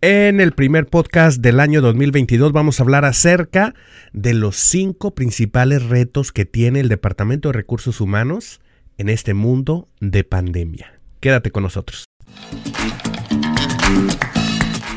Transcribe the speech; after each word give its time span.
En 0.00 0.40
el 0.40 0.52
primer 0.52 0.86
podcast 0.86 1.40
del 1.40 1.58
año 1.58 1.80
2022 1.80 2.52
vamos 2.52 2.78
a 2.78 2.84
hablar 2.84 3.04
acerca 3.04 3.74
de 4.12 4.32
los 4.32 4.54
cinco 4.54 5.12
principales 5.16 5.82
retos 5.86 6.30
que 6.30 6.44
tiene 6.44 6.78
el 6.78 6.88
Departamento 6.88 7.48
de 7.48 7.54
Recursos 7.54 8.00
Humanos 8.00 8.60
en 8.96 9.08
este 9.08 9.34
mundo 9.34 9.88
de 10.00 10.22
pandemia. 10.22 11.00
Quédate 11.18 11.50
con 11.50 11.64
nosotros. 11.64 12.04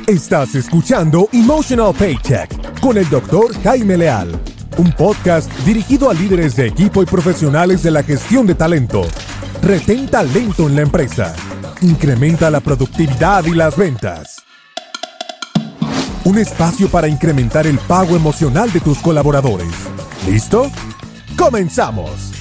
Estás 0.06 0.54
escuchando 0.54 1.30
Emotional 1.34 1.96
Paycheck 1.98 2.80
con 2.80 2.96
el 2.96 3.10
doctor 3.10 3.60
Jaime 3.64 3.98
Leal, 3.98 4.40
un 4.78 4.92
podcast 4.92 5.52
dirigido 5.66 6.12
a 6.12 6.14
líderes 6.14 6.56
de 6.56 6.68
equipo 6.68 7.02
y 7.02 7.08
profesionales 7.08 7.82
de 7.82 7.90
la 7.90 8.04
gestión 8.04 8.46
de 8.46 8.54
talento. 8.54 9.02
Retén 9.64 10.08
talento 10.08 10.68
en 10.68 10.76
la 10.76 10.84
empresa. 10.84 11.36
Incrementa 11.82 12.52
la 12.52 12.60
productividad 12.60 13.44
y 13.46 13.56
las 13.56 13.76
ventas. 13.76 14.41
Un 16.24 16.38
espacio 16.38 16.88
para 16.88 17.08
incrementar 17.08 17.66
el 17.66 17.80
pago 17.80 18.16
emocional 18.16 18.72
de 18.72 18.80
tus 18.80 19.00
colaboradores. 19.00 19.68
¿Listo? 20.30 20.72
¡Comenzamos! 21.36 22.32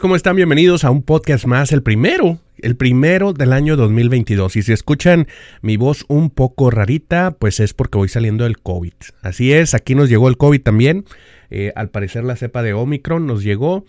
¿Cómo 0.00 0.16
están? 0.16 0.36
Bienvenidos 0.36 0.84
a 0.84 0.90
un 0.90 1.02
podcast 1.02 1.44
más, 1.44 1.70
el 1.70 1.82
primero, 1.82 2.38
el 2.56 2.76
primero 2.76 3.34
del 3.34 3.52
año 3.52 3.76
2022. 3.76 4.56
Y 4.56 4.62
si 4.62 4.72
escuchan 4.72 5.28
mi 5.60 5.76
voz 5.76 6.06
un 6.08 6.30
poco 6.30 6.70
rarita, 6.70 7.36
pues 7.38 7.60
es 7.60 7.74
porque 7.74 7.98
voy 7.98 8.08
saliendo 8.08 8.44
del 8.44 8.58
COVID. 8.58 8.94
Así 9.20 9.52
es, 9.52 9.74
aquí 9.74 9.94
nos 9.94 10.08
llegó 10.08 10.28
el 10.28 10.38
COVID 10.38 10.62
también. 10.62 11.04
Eh, 11.50 11.74
al 11.76 11.90
parecer 11.90 12.24
la 12.24 12.36
cepa 12.36 12.62
de 12.62 12.72
Omicron 12.72 13.26
nos 13.26 13.42
llegó 13.42 13.84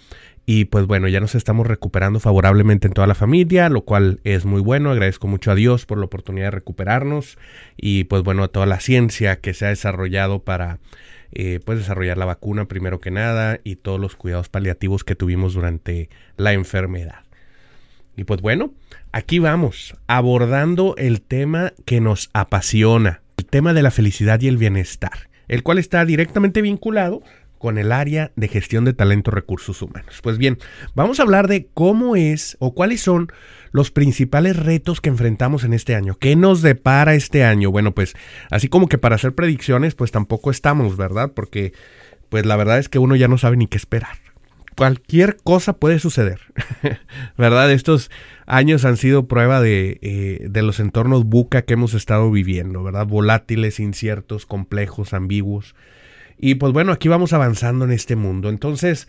y 0.46 0.66
pues 0.66 0.88
bueno, 0.88 1.08
ya 1.08 1.22
nos 1.22 1.36
estamos 1.36 1.66
recuperando 1.68 2.20
favorablemente 2.20 2.88
en 2.88 2.94
toda 2.94 3.08
la 3.08 3.16
familia, 3.16 3.70
lo 3.70 3.84
cual 3.84 4.20
es 4.26 4.44
muy 4.44 4.62
bueno. 4.62 4.92
Agradezco 4.92 5.28
mucho 5.28 5.52
a 5.52 5.56
Dios 5.56 5.86
por 5.86 5.98
la 5.98 6.06
oportunidad 6.06 6.48
de 6.48 6.52
recuperarnos 6.52 7.38
y 7.78 8.04
pues 8.06 8.24
bueno, 8.24 8.44
a 8.44 8.50
toda 8.50 8.66
la 8.66 8.82
ciencia 8.82 9.40
que 9.40 9.54
se 9.54 9.66
ha 9.66 9.70
desarrollado 9.70 10.44
para 10.44 10.80
eh, 11.32 11.62
pues 11.66 11.80
desarrollar 11.80 12.18
la 12.18 12.26
vacuna 12.26 12.66
primero 12.66 13.00
que 13.00 13.10
nada 13.10 13.60
y 13.64 13.78
todos 13.78 14.00
los 14.00 14.18
cuidados 14.18 14.50
paliativos 14.50 15.06
que 15.06 15.16
tuvimos 15.16 15.54
durante 15.54 16.10
la 16.36 16.52
enfermedad. 16.52 17.24
Y 18.18 18.26
pues 18.26 18.42
bueno, 18.42 18.74
aquí 19.14 19.40
vamos, 19.40 19.96
abordando 20.08 20.94
el 20.98 21.22
tema 21.22 21.74
que 21.86 22.02
nos 22.02 22.30
apasiona, 22.34 23.22
el 23.38 23.46
tema 23.46 23.74
de 23.74 23.82
la 23.82 23.92
felicidad 23.92 24.42
y 24.42 24.50
el 24.50 24.58
bienestar, 24.58 25.30
el 25.48 25.64
cual 25.64 25.80
está 25.80 26.06
directamente 26.06 26.62
vinculado 26.62 27.24
con 27.64 27.78
el 27.78 27.94
área 27.94 28.34
de 28.36 28.50
gestión 28.50 28.84
de 28.84 28.92
talento 28.92 29.32
recursos 29.32 29.82
humanos. 29.82 30.20
Pues 30.22 30.38
bien, 30.38 30.58
vamos 30.96 31.22
a 31.22 31.24
hablar 31.24 31.48
de 31.48 31.70
cómo 31.74 32.18
es 32.18 32.58
o 32.60 32.74
cuáles 32.74 33.00
son 33.00 33.32
los 33.72 33.90
principales 33.90 34.58
retos 34.58 35.00
que 35.00 35.08
enfrentamos 35.08 35.64
en 35.64 35.72
este 35.72 35.96
año. 35.96 36.18
¿Qué 36.20 36.36
nos 36.36 36.62
depara 36.62 37.16
este 37.16 37.46
año? 37.46 37.72
Bueno, 37.72 37.94
pues 37.94 38.16
así 38.52 38.68
como 38.68 38.90
que 38.90 38.98
para 38.98 39.16
hacer 39.16 39.34
predicciones, 39.34 39.96
pues 39.96 40.12
tampoco 40.12 40.52
estamos, 40.52 40.98
¿verdad? 40.98 41.32
Porque 41.34 41.72
pues 42.28 42.46
la 42.46 42.58
verdad 42.58 42.80
es 42.80 42.90
que 42.90 43.00
uno 43.00 43.16
ya 43.16 43.30
no 43.30 43.38
sabe 43.38 43.56
ni 43.56 43.68
qué 43.68 43.78
esperar. 43.78 44.18
Cualquier 44.76 45.38
cosa 45.38 45.72
puede 45.72 46.00
suceder, 46.00 46.42
¿verdad? 47.38 47.72
Estos 47.72 48.12
años 48.46 48.84
han 48.84 48.98
sido 48.98 49.30
prueba 49.30 49.62
de, 49.62 50.00
eh, 50.02 50.48
de 50.50 50.64
los 50.64 50.82
entornos 50.82 51.24
buca 51.24 51.62
que 51.62 51.76
hemos 51.76 51.94
estado 51.94 52.30
viviendo, 52.30 52.84
¿verdad? 52.84 53.08
Volátiles, 53.08 53.80
inciertos, 53.80 54.46
complejos, 54.46 55.14
ambiguos. 55.14 55.76
Y 56.46 56.56
pues 56.56 56.74
bueno, 56.74 56.92
aquí 56.92 57.08
vamos 57.08 57.32
avanzando 57.32 57.86
en 57.86 57.94
este 57.94 58.18
mundo. 58.18 58.50
Entonces, 58.50 59.08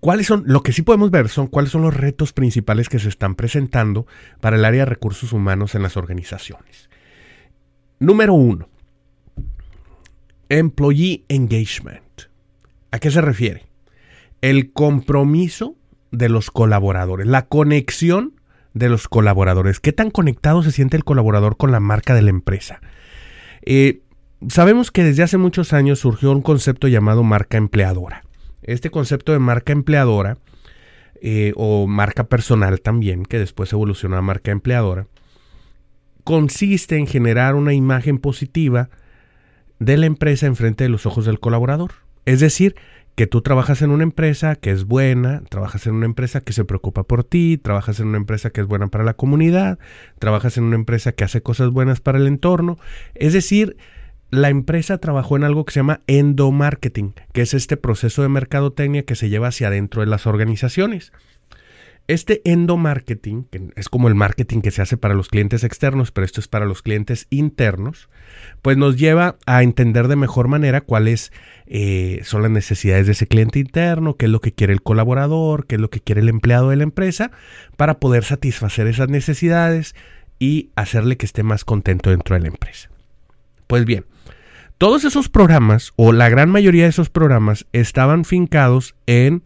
¿cuáles 0.00 0.26
son? 0.26 0.42
Lo 0.46 0.64
que 0.64 0.72
sí 0.72 0.82
podemos 0.82 1.12
ver 1.12 1.28
son 1.28 1.46
cuáles 1.46 1.70
son 1.70 1.82
los 1.82 1.94
retos 1.94 2.32
principales 2.32 2.88
que 2.88 2.98
se 2.98 3.08
están 3.08 3.36
presentando 3.36 4.08
para 4.40 4.56
el 4.56 4.64
área 4.64 4.80
de 4.80 4.86
recursos 4.86 5.32
humanos 5.32 5.76
en 5.76 5.82
las 5.84 5.96
organizaciones. 5.96 6.90
Número 8.00 8.34
uno, 8.34 8.68
Employee 10.48 11.24
Engagement. 11.28 12.22
¿A 12.90 12.98
qué 12.98 13.12
se 13.12 13.20
refiere? 13.20 13.66
El 14.40 14.72
compromiso 14.72 15.76
de 16.10 16.28
los 16.28 16.50
colaboradores, 16.50 17.28
la 17.28 17.46
conexión 17.46 18.40
de 18.74 18.88
los 18.88 19.06
colaboradores. 19.06 19.78
¿Qué 19.78 19.92
tan 19.92 20.10
conectado 20.10 20.64
se 20.64 20.72
siente 20.72 20.96
el 20.96 21.04
colaborador 21.04 21.58
con 21.58 21.70
la 21.70 21.78
marca 21.78 22.12
de 22.12 22.22
la 22.22 22.30
empresa? 22.30 22.80
Eh, 23.62 24.00
sabemos 24.48 24.90
que 24.90 25.04
desde 25.04 25.22
hace 25.22 25.38
muchos 25.38 25.72
años 25.72 26.00
surgió 26.00 26.32
un 26.32 26.42
concepto 26.42 26.88
llamado 26.88 27.22
marca 27.22 27.56
empleadora. 27.56 28.22
Este 28.62 28.90
concepto 28.90 29.32
de 29.32 29.38
marca 29.38 29.72
empleadora 29.72 30.38
eh, 31.22 31.52
o 31.56 31.86
marca 31.86 32.24
personal 32.24 32.80
también, 32.80 33.24
que 33.24 33.38
después 33.38 33.72
evolucionó 33.72 34.16
a 34.16 34.22
marca 34.22 34.50
empleadora, 34.50 35.06
consiste 36.24 36.96
en 36.96 37.06
generar 37.06 37.54
una 37.54 37.72
imagen 37.72 38.18
positiva 38.18 38.90
de 39.78 39.96
la 39.96 40.06
empresa 40.06 40.46
en 40.46 40.56
frente 40.56 40.84
de 40.84 40.90
los 40.90 41.06
ojos 41.06 41.26
del 41.26 41.40
colaborador. 41.40 41.92
Es 42.24 42.40
decir, 42.40 42.74
que 43.14 43.26
tú 43.26 43.40
trabajas 43.40 43.80
en 43.80 43.90
una 43.90 44.02
empresa 44.02 44.56
que 44.56 44.70
es 44.70 44.84
buena, 44.84 45.42
trabajas 45.48 45.86
en 45.86 45.94
una 45.94 46.04
empresa 46.04 46.42
que 46.42 46.52
se 46.52 46.64
preocupa 46.64 47.04
por 47.04 47.24
ti, 47.24 47.56
trabajas 47.56 47.98
en 48.00 48.08
una 48.08 48.18
empresa 48.18 48.50
que 48.50 48.60
es 48.60 48.66
buena 48.66 48.88
para 48.88 49.04
la 49.04 49.14
comunidad, 49.14 49.78
trabajas 50.18 50.58
en 50.58 50.64
una 50.64 50.74
empresa 50.74 51.12
que 51.12 51.24
hace 51.24 51.40
cosas 51.40 51.70
buenas 51.70 52.00
para 52.00 52.18
el 52.18 52.26
entorno. 52.26 52.78
Es 53.14 53.32
decir, 53.32 53.76
la 54.36 54.50
empresa 54.50 54.98
trabajó 54.98 55.36
en 55.36 55.44
algo 55.44 55.64
que 55.64 55.72
se 55.72 55.80
llama 55.80 56.00
endomarketing, 56.06 57.14
que 57.32 57.42
es 57.42 57.54
este 57.54 57.76
proceso 57.76 58.22
de 58.22 58.28
mercadotecnia 58.28 59.04
que 59.04 59.14
se 59.14 59.28
lleva 59.28 59.48
hacia 59.48 59.68
adentro 59.68 60.02
de 60.02 60.06
las 60.06 60.26
organizaciones. 60.26 61.12
Este 62.08 62.40
endomarketing, 62.44 63.44
que 63.50 63.70
es 63.74 63.88
como 63.88 64.06
el 64.06 64.14
marketing 64.14 64.60
que 64.60 64.70
se 64.70 64.80
hace 64.80 64.96
para 64.96 65.14
los 65.14 65.28
clientes 65.28 65.64
externos, 65.64 66.12
pero 66.12 66.24
esto 66.24 66.40
es 66.40 66.46
para 66.46 66.64
los 66.64 66.82
clientes 66.82 67.26
internos, 67.30 68.08
pues 68.62 68.76
nos 68.76 68.96
lleva 68.96 69.38
a 69.44 69.64
entender 69.64 70.06
de 70.06 70.14
mejor 70.14 70.46
manera 70.46 70.82
cuáles 70.82 71.32
eh, 71.66 72.20
son 72.22 72.42
las 72.42 72.50
necesidades 72.52 73.06
de 73.06 73.12
ese 73.12 73.26
cliente 73.26 73.58
interno, 73.58 74.16
qué 74.16 74.26
es 74.26 74.30
lo 74.30 74.40
que 74.40 74.52
quiere 74.52 74.72
el 74.72 74.82
colaborador, 74.82 75.66
qué 75.66 75.74
es 75.74 75.80
lo 75.80 75.90
que 75.90 76.00
quiere 76.00 76.20
el 76.20 76.28
empleado 76.28 76.70
de 76.70 76.76
la 76.76 76.84
empresa, 76.84 77.32
para 77.76 77.98
poder 77.98 78.22
satisfacer 78.22 78.86
esas 78.86 79.08
necesidades 79.08 79.96
y 80.38 80.70
hacerle 80.76 81.16
que 81.16 81.26
esté 81.26 81.42
más 81.42 81.64
contento 81.64 82.10
dentro 82.10 82.36
de 82.36 82.42
la 82.42 82.48
empresa. 82.48 82.88
Pues 83.66 83.84
bien, 83.84 84.04
todos 84.78 85.04
esos 85.04 85.28
programas, 85.28 85.92
o 85.96 86.12
la 86.12 86.28
gran 86.28 86.50
mayoría 86.50 86.84
de 86.84 86.90
esos 86.90 87.10
programas, 87.10 87.66
estaban 87.72 88.24
fincados 88.24 88.94
en 89.06 89.42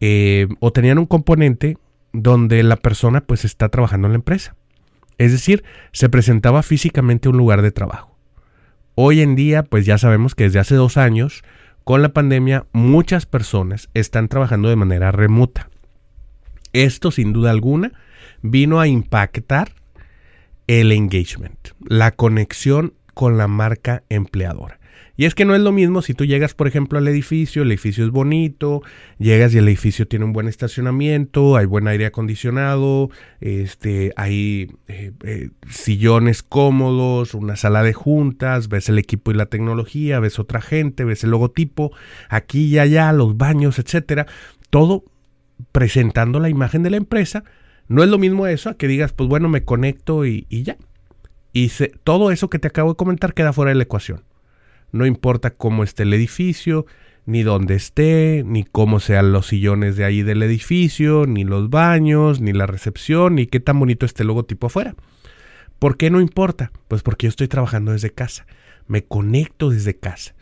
eh, 0.00 0.48
o 0.60 0.72
tenían 0.72 0.98
un 0.98 1.06
componente 1.06 1.78
donde 2.12 2.62
la 2.62 2.76
persona 2.76 3.20
pues 3.22 3.44
está 3.44 3.68
trabajando 3.68 4.06
en 4.06 4.12
la 4.12 4.18
empresa. 4.18 4.56
Es 5.18 5.32
decir, 5.32 5.64
se 5.92 6.08
presentaba 6.08 6.62
físicamente 6.62 7.28
un 7.28 7.36
lugar 7.36 7.62
de 7.62 7.70
trabajo. 7.70 8.16
Hoy 8.94 9.20
en 9.20 9.34
día, 9.34 9.64
pues 9.64 9.86
ya 9.86 9.98
sabemos 9.98 10.34
que 10.34 10.44
desde 10.44 10.60
hace 10.60 10.74
dos 10.76 10.96
años, 10.96 11.42
con 11.84 12.02
la 12.02 12.12
pandemia, 12.12 12.66
muchas 12.72 13.26
personas 13.26 13.90
están 13.94 14.28
trabajando 14.28 14.68
de 14.68 14.76
manera 14.76 15.12
remota. 15.12 15.68
Esto, 16.72 17.10
sin 17.10 17.32
duda 17.32 17.50
alguna, 17.50 17.92
vino 18.42 18.80
a 18.80 18.88
impactar 18.88 19.72
el 20.66 20.92
engagement, 20.92 21.68
la 21.80 22.12
conexión 22.12 22.94
con 23.14 23.38
la 23.38 23.48
marca 23.48 24.02
empleadora. 24.08 24.78
Y 25.16 25.26
es 25.26 25.34
que 25.36 25.44
no 25.44 25.54
es 25.54 25.60
lo 25.60 25.70
mismo 25.70 26.02
si 26.02 26.12
tú 26.12 26.24
llegas, 26.24 26.54
por 26.54 26.66
ejemplo, 26.66 26.98
al 26.98 27.06
edificio, 27.06 27.62
el 27.62 27.70
edificio 27.70 28.04
es 28.04 28.10
bonito, 28.10 28.82
llegas 29.18 29.54
y 29.54 29.58
el 29.58 29.68
edificio 29.68 30.08
tiene 30.08 30.24
un 30.24 30.32
buen 30.32 30.48
estacionamiento, 30.48 31.56
hay 31.56 31.66
buen 31.66 31.86
aire 31.86 32.06
acondicionado, 32.06 33.10
este, 33.40 34.12
hay 34.16 34.72
eh, 34.88 35.12
eh, 35.22 35.50
sillones 35.70 36.42
cómodos, 36.42 37.34
una 37.34 37.54
sala 37.54 37.84
de 37.84 37.92
juntas, 37.92 38.68
ves 38.68 38.88
el 38.88 38.98
equipo 38.98 39.30
y 39.30 39.34
la 39.34 39.46
tecnología, 39.46 40.18
ves 40.18 40.40
otra 40.40 40.60
gente, 40.60 41.04
ves 41.04 41.22
el 41.22 41.30
logotipo, 41.30 41.92
aquí 42.28 42.66
y 42.66 42.78
allá, 42.80 43.12
los 43.12 43.36
baños, 43.36 43.78
etcétera, 43.78 44.26
todo 44.70 45.04
presentando 45.70 46.40
la 46.40 46.48
imagen 46.48 46.82
de 46.82 46.90
la 46.90 46.96
empresa. 46.96 47.44
No 47.86 48.02
es 48.02 48.08
lo 48.08 48.18
mismo 48.18 48.48
eso 48.48 48.70
a 48.70 48.76
que 48.76 48.88
digas, 48.88 49.12
pues 49.12 49.28
bueno, 49.28 49.48
me 49.48 49.62
conecto 49.62 50.26
y 50.26 50.44
ya. 50.50 50.76
Y 51.54 51.70
todo 52.02 52.32
eso 52.32 52.50
que 52.50 52.58
te 52.58 52.66
acabo 52.66 52.90
de 52.90 52.96
comentar 52.96 53.32
queda 53.32 53.52
fuera 53.52 53.70
de 53.70 53.76
la 53.76 53.84
ecuación. 53.84 54.24
No 54.90 55.06
importa 55.06 55.50
cómo 55.50 55.84
esté 55.84 56.02
el 56.02 56.12
edificio, 56.12 56.84
ni 57.26 57.44
dónde 57.44 57.76
esté, 57.76 58.42
ni 58.44 58.64
cómo 58.64 58.98
sean 58.98 59.32
los 59.32 59.46
sillones 59.46 59.96
de 59.96 60.04
ahí 60.04 60.22
del 60.22 60.42
edificio, 60.42 61.26
ni 61.26 61.44
los 61.44 61.70
baños, 61.70 62.40
ni 62.40 62.52
la 62.52 62.66
recepción, 62.66 63.36
ni 63.36 63.46
qué 63.46 63.60
tan 63.60 63.78
bonito 63.78 64.04
esté 64.04 64.24
el 64.24 64.26
logotipo 64.26 64.66
afuera. 64.66 64.96
¿Por 65.78 65.96
qué 65.96 66.10
no 66.10 66.20
importa? 66.20 66.72
Pues 66.88 67.02
porque 67.02 67.26
yo 67.26 67.28
estoy 67.28 67.46
trabajando 67.46 67.92
desde 67.92 68.10
casa. 68.10 68.46
Me 68.88 69.04
conecto 69.04 69.70
desde 69.70 69.96
casa. 69.96 70.34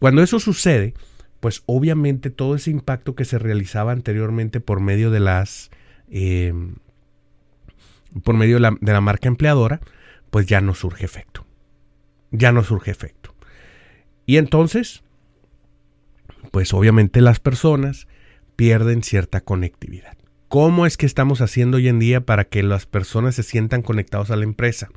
Cuando 0.00 0.22
eso 0.22 0.38
sucede, 0.38 0.92
pues 1.40 1.62
obviamente 1.64 2.28
todo 2.28 2.56
ese 2.56 2.70
impacto 2.70 3.14
que 3.14 3.24
se 3.24 3.38
realizaba 3.38 3.92
anteriormente 3.92 4.60
por 4.60 4.80
medio 4.80 5.10
de 5.10 5.20
las... 5.20 5.70
Eh, 6.10 6.52
por 8.22 8.36
medio 8.36 8.56
de 8.56 8.60
la, 8.60 8.76
de 8.80 8.92
la 8.92 9.00
marca 9.00 9.28
empleadora, 9.28 9.80
pues 10.30 10.46
ya 10.46 10.60
no 10.60 10.74
surge 10.74 11.04
efecto. 11.04 11.46
Ya 12.30 12.52
no 12.52 12.62
surge 12.62 12.90
efecto. 12.90 13.34
Y 14.26 14.36
entonces, 14.36 15.02
pues 16.50 16.72
obviamente 16.74 17.20
las 17.20 17.40
personas 17.40 18.06
pierden 18.56 19.02
cierta 19.02 19.40
conectividad. 19.40 20.16
¿Cómo 20.48 20.86
es 20.86 20.96
que 20.96 21.06
estamos 21.06 21.40
haciendo 21.40 21.76
hoy 21.76 21.88
en 21.88 21.98
día 21.98 22.22
para 22.22 22.44
que 22.44 22.62
las 22.62 22.86
personas 22.86 23.34
se 23.34 23.42
sientan 23.42 23.82
conectados 23.82 24.30
a 24.30 24.36
la 24.36 24.44
empresa? 24.44 24.88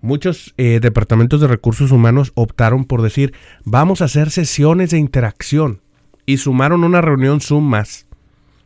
Muchos 0.00 0.52
eh, 0.58 0.80
departamentos 0.82 1.40
de 1.40 1.46
recursos 1.46 1.90
humanos 1.90 2.32
optaron 2.34 2.84
por 2.84 3.00
decir, 3.00 3.32
vamos 3.64 4.02
a 4.02 4.04
hacer 4.04 4.30
sesiones 4.30 4.90
de 4.90 4.98
interacción 4.98 5.80
y 6.26 6.36
sumaron 6.36 6.84
una 6.84 7.00
reunión 7.00 7.40
Zoom 7.40 7.64
más. 7.64 8.06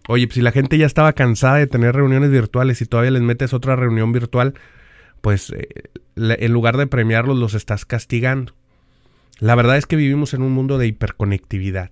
Oye, 0.09 0.27
pues 0.27 0.35
si 0.35 0.41
la 0.41 0.53
gente 0.53 0.79
ya 0.79 0.87
estaba 0.87 1.13
cansada 1.13 1.57
de 1.57 1.67
tener 1.67 1.95
reuniones 1.95 2.31
virtuales 2.31 2.81
y 2.83 2.87
todavía 2.87 3.13
les 3.13 3.23
metes 3.23 3.53
otra 3.53 3.77
reunión 3.77 4.11
virtual, 4.11 4.55
pues 5.21 5.51
eh, 5.51 5.69
en 6.17 6.53
lugar 6.53 6.77
de 6.77 6.87
premiarlos 6.87 7.39
los 7.39 7.55
estás 7.55 7.85
castigando. 7.85 8.55
La 9.39 9.55
verdad 9.55 9.77
es 9.77 9.87
que 9.87 9.97
vivimos 9.97 10.35
en 10.35 10.43
un 10.43 10.53
mundo 10.53 10.79
de 10.79 10.87
hiperconectividad 10.87 11.91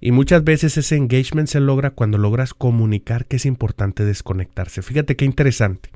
y 0.00 0.12
muchas 0.12 0.44
veces 0.44 0.76
ese 0.76 0.96
engagement 0.96 1.48
se 1.48 1.60
logra 1.60 1.90
cuando 1.90 2.18
logras 2.18 2.54
comunicar 2.54 3.26
que 3.26 3.36
es 3.36 3.46
importante 3.46 4.04
desconectarse. 4.04 4.82
Fíjate 4.82 5.16
qué 5.16 5.24
interesante. 5.24 5.90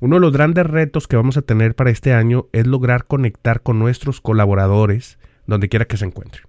Uno 0.00 0.16
de 0.16 0.20
los 0.20 0.32
grandes 0.32 0.66
retos 0.66 1.08
que 1.08 1.16
vamos 1.16 1.36
a 1.36 1.42
tener 1.42 1.74
para 1.74 1.90
este 1.90 2.12
año 2.12 2.46
es 2.52 2.66
lograr 2.66 3.06
conectar 3.06 3.62
con 3.62 3.78
nuestros 3.78 4.20
colaboradores 4.20 5.18
donde 5.46 5.68
quiera 5.68 5.86
que 5.86 5.96
se 5.96 6.04
encuentren. 6.04 6.44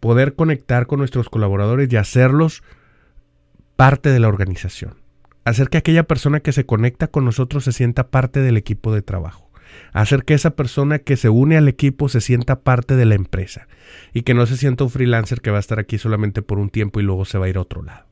Poder 0.00 0.34
conectar 0.34 0.86
con 0.86 0.98
nuestros 0.98 1.28
colaboradores 1.28 1.92
y 1.92 1.96
hacerlos 1.96 2.62
parte 3.76 4.10
de 4.10 4.20
la 4.20 4.28
organización. 4.28 4.94
Hacer 5.46 5.70
que 5.70 5.78
aquella 5.78 6.02
persona 6.02 6.40
que 6.40 6.52
se 6.52 6.66
conecta 6.66 7.06
con 7.06 7.24
nosotros 7.24 7.64
se 7.64 7.72
sienta 7.72 8.10
parte 8.10 8.40
del 8.40 8.58
equipo 8.58 8.92
de 8.92 9.00
trabajo. 9.00 9.50
Hacer 9.94 10.24
que 10.24 10.34
esa 10.34 10.56
persona 10.56 10.98
que 10.98 11.16
se 11.16 11.30
une 11.30 11.56
al 11.56 11.68
equipo 11.68 12.10
se 12.10 12.20
sienta 12.20 12.60
parte 12.60 12.96
de 12.96 13.06
la 13.06 13.14
empresa. 13.14 13.66
Y 14.12 14.22
que 14.22 14.34
no 14.34 14.44
se 14.44 14.58
sienta 14.58 14.84
un 14.84 14.90
freelancer 14.90 15.40
que 15.40 15.50
va 15.50 15.56
a 15.56 15.60
estar 15.60 15.78
aquí 15.78 15.96
solamente 15.96 16.42
por 16.42 16.58
un 16.58 16.68
tiempo 16.68 17.00
y 17.00 17.04
luego 17.04 17.24
se 17.24 17.38
va 17.38 17.46
a 17.46 17.48
ir 17.48 17.56
a 17.56 17.62
otro 17.62 17.82
lado 17.82 18.06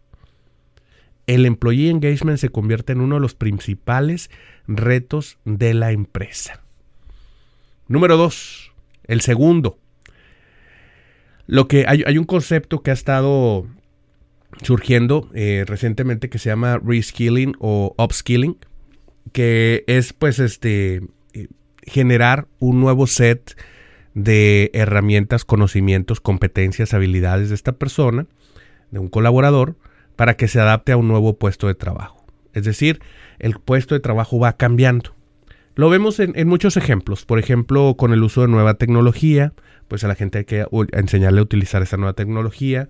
el 1.27 1.47
employee 1.47 1.91
engagement 1.91 2.39
se 2.39 2.51
convierte 2.51 2.93
en 2.93 3.01
uno 3.01 3.17
de 3.17 3.21
los 3.21 3.35
principales 3.35 4.31
retos 4.67 5.39
de 5.45 5.75
la 5.75 5.93
empresa. 5.93 6.63
Número 7.89 8.17
dos, 8.17 8.73
el 9.05 9.21
segundo. 9.21 9.79
Lo 11.47 11.69
que 11.69 11.85
hay, 11.87 12.19
un 12.19 12.25
concepto 12.25 12.83
que 12.83 12.91
ha 12.91 12.95
estado 12.95 13.67
surgiendo 14.63 15.31
eh, 15.35 15.65
recientemente 15.67 16.29
que 16.29 16.39
se 16.39 16.51
llama 16.51 16.81
reskilling 16.85 17.55
o 17.59 17.95
upskilling, 17.99 18.57
que 19.33 19.85
es 19.87 20.13
pues 20.13 20.39
este 20.39 21.03
eh, 21.33 21.49
generar 21.83 22.47
un 22.59 22.81
nuevo 22.81 23.07
set 23.07 23.57
de 24.15 24.71
herramientas, 24.75 25.45
conocimientos, 25.45 26.21
competencias, 26.21 26.95
habilidades 26.95 27.49
de 27.49 27.57
esta 27.57 27.73
persona, 27.73 28.27
de 28.91 29.01
un 29.01 29.09
colaborador, 29.09 29.77
para 30.17 30.37
que 30.37 30.49
se 30.49 30.61
adapte 30.61 30.93
a 30.93 30.97
un 30.97 31.09
nuevo 31.09 31.37
puesto 31.37 31.67
de 31.67 31.75
trabajo. 31.75 32.25
Es 32.53 32.65
decir, 32.65 33.01
el 33.39 33.59
puesto 33.59 33.95
de 33.95 34.01
trabajo 34.01 34.39
va 34.39 34.57
cambiando. 34.57 35.15
Lo 35.75 35.91
vemos 35.91 36.21
en, 36.21 36.47
muchos 36.47 36.77
ejemplos. 36.77 37.25
Por 37.25 37.41
ejemplo, 37.41 37.97
con 37.97 38.13
el 38.13 38.23
uso 38.23 38.43
de 38.43 38.49
nueva 38.49 38.75
tecnología, 38.75 39.53
pues 39.89 40.05
a 40.05 40.09
la 40.09 40.15
gente 40.15 40.39
hay 40.39 40.45
que 40.45 40.65
enseñarle 40.93 41.41
a 41.41 41.43
utilizar 41.43 41.83
esa 41.83 41.97
nueva 41.97 42.13
tecnología. 42.13 42.89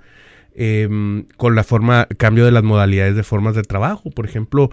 Em, 0.57 1.25
con 1.37 1.57
la 1.57 1.65
forma, 1.65 2.07
cambio 2.17 2.45
de 2.45 2.53
las 2.53 2.63
modalidades 2.63 3.17
de 3.17 3.25
formas 3.25 3.57
de 3.57 3.63
trabajo. 3.63 4.11
Por 4.11 4.25
ejemplo, 4.25 4.71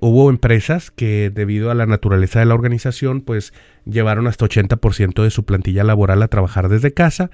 hubo 0.00 0.30
empresas 0.30 0.90
que 0.90 1.30
debido 1.30 1.70
a 1.70 1.74
la 1.74 1.84
naturaleza 1.84 2.40
de 2.40 2.46
la 2.46 2.54
organización, 2.54 3.20
pues 3.20 3.52
llevaron 3.84 4.26
hasta 4.26 4.46
80% 4.46 5.22
de 5.22 5.30
su 5.30 5.44
plantilla 5.44 5.84
laboral 5.84 6.22
a 6.22 6.28
trabajar 6.28 6.70
desde 6.70 6.94
casa 6.94 7.30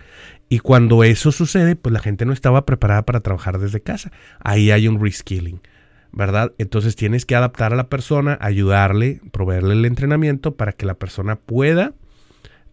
y 0.49 0.59
cuando 0.59 1.05
eso 1.05 1.31
sucede, 1.31 1.77
pues 1.77 1.93
la 1.93 2.01
gente 2.01 2.25
no 2.25 2.33
estaba 2.33 2.67
preparada 2.67 3.05
para 3.07 3.21
trabajar 3.21 3.59
desde 3.61 3.81
casa. 3.81 4.11
Ahí 4.41 4.73
hay 4.73 4.89
un 4.89 5.01
reskilling, 5.01 5.61
¿verdad? 6.11 6.53
Entonces 6.59 6.97
tienes 6.97 7.25
que 7.25 7.37
adaptar 7.37 7.73
a 7.73 7.77
la 7.77 7.89
persona, 7.89 8.37
ayudarle, 8.41 9.21
proveerle 9.31 9.75
el 9.75 9.85
entrenamiento 9.85 10.57
para 10.57 10.73
que 10.73 10.87
la 10.87 10.95
persona 10.95 11.37
pueda 11.37 11.95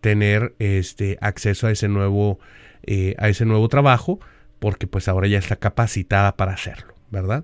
tener 0.02 0.56
este 0.58 1.20
acceso 1.22 1.68
a 1.68 1.72
ese 1.72 1.88
nuevo 1.88 2.40
eh, 2.86 3.16
a 3.18 3.30
ese 3.30 3.46
nuevo 3.46 3.70
trabajo 3.70 4.20
porque 4.64 4.88
pues 4.88 5.10
ahora 5.10 5.28
ya 5.28 5.40
está 5.40 5.58
capacitada 5.58 6.38
para 6.38 6.54
hacerlo, 6.54 6.96
¿verdad? 7.12 7.44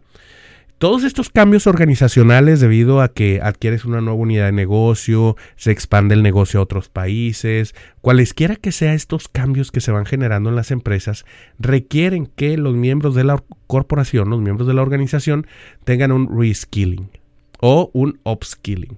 Todos 0.77 1.03
estos 1.03 1.29
cambios 1.29 1.67
organizacionales 1.67 2.61
debido 2.61 3.01
a 3.01 3.09
que 3.09 3.41
adquieres 3.43 3.83
una 3.83 3.99
nueva 3.99 4.17
unidad 4.17 4.45
de 4.45 4.53
negocio, 4.53 5.35
se 5.57 5.71
expande 5.71 6.15
el 6.15 6.23
negocio 6.23 6.61
a 6.61 6.63
otros 6.63 6.87
países, 6.87 7.75
cualesquiera 7.99 8.55
que 8.55 8.71
sean 8.71 8.93
estos 8.93 9.27
cambios 9.27 9.69
que 9.69 9.81
se 9.81 9.91
van 9.91 10.05
generando 10.05 10.49
en 10.49 10.55
las 10.55 10.71
empresas, 10.71 11.25
requieren 11.57 12.25
que 12.25 12.57
los 12.57 12.75
miembros 12.75 13.15
de 13.15 13.25
la 13.25 13.43
corporación, 13.67 14.29
los 14.29 14.39
miembros 14.39 14.65
de 14.65 14.75
la 14.75 14.81
organización, 14.81 15.45
tengan 15.83 16.13
un 16.13 16.39
reskilling 16.39 17.09
o 17.61 17.91
un 17.93 18.19
upskilling. 18.23 18.97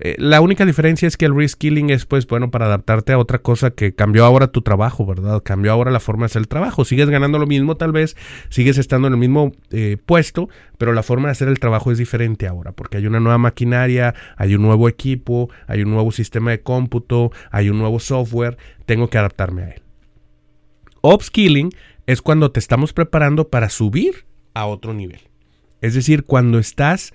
Eh, 0.00 0.14
la 0.18 0.40
única 0.40 0.64
diferencia 0.64 1.08
es 1.08 1.16
que 1.16 1.26
el 1.26 1.34
reskilling 1.34 1.90
es, 1.90 2.06
pues, 2.06 2.26
bueno, 2.26 2.50
para 2.50 2.66
adaptarte 2.66 3.12
a 3.12 3.18
otra 3.18 3.38
cosa 3.38 3.70
que 3.70 3.94
cambió 3.94 4.24
ahora 4.24 4.48
tu 4.48 4.62
trabajo, 4.62 5.04
¿verdad? 5.04 5.42
Cambió 5.42 5.72
ahora 5.72 5.90
la 5.90 6.00
forma 6.00 6.22
de 6.22 6.26
hacer 6.26 6.40
el 6.40 6.48
trabajo. 6.48 6.84
Sigues 6.84 7.08
ganando 7.10 7.38
lo 7.38 7.46
mismo, 7.46 7.76
tal 7.76 7.92
vez, 7.92 8.16
sigues 8.48 8.78
estando 8.78 9.08
en 9.08 9.14
el 9.14 9.18
mismo 9.18 9.52
eh, 9.70 9.96
puesto, 10.04 10.48
pero 10.78 10.92
la 10.92 11.02
forma 11.02 11.28
de 11.28 11.32
hacer 11.32 11.48
el 11.48 11.58
trabajo 11.58 11.90
es 11.90 11.98
diferente 11.98 12.46
ahora, 12.46 12.72
porque 12.72 12.98
hay 12.98 13.06
una 13.06 13.20
nueva 13.20 13.38
maquinaria, 13.38 14.14
hay 14.36 14.54
un 14.54 14.62
nuevo 14.62 14.88
equipo, 14.88 15.50
hay 15.66 15.82
un 15.82 15.90
nuevo 15.90 16.12
sistema 16.12 16.50
de 16.52 16.60
cómputo, 16.60 17.32
hay 17.50 17.68
un 17.68 17.78
nuevo 17.78 17.98
software, 17.98 18.56
tengo 18.86 19.08
que 19.08 19.18
adaptarme 19.18 19.62
a 19.62 19.68
él. 19.70 19.82
Upskilling 21.02 21.70
es 22.06 22.22
cuando 22.22 22.50
te 22.50 22.60
estamos 22.60 22.92
preparando 22.92 23.48
para 23.48 23.70
subir 23.70 24.26
a 24.54 24.66
otro 24.66 24.94
nivel. 24.94 25.20
Es 25.80 25.94
decir, 25.94 26.24
cuando 26.24 26.58
estás 26.58 27.12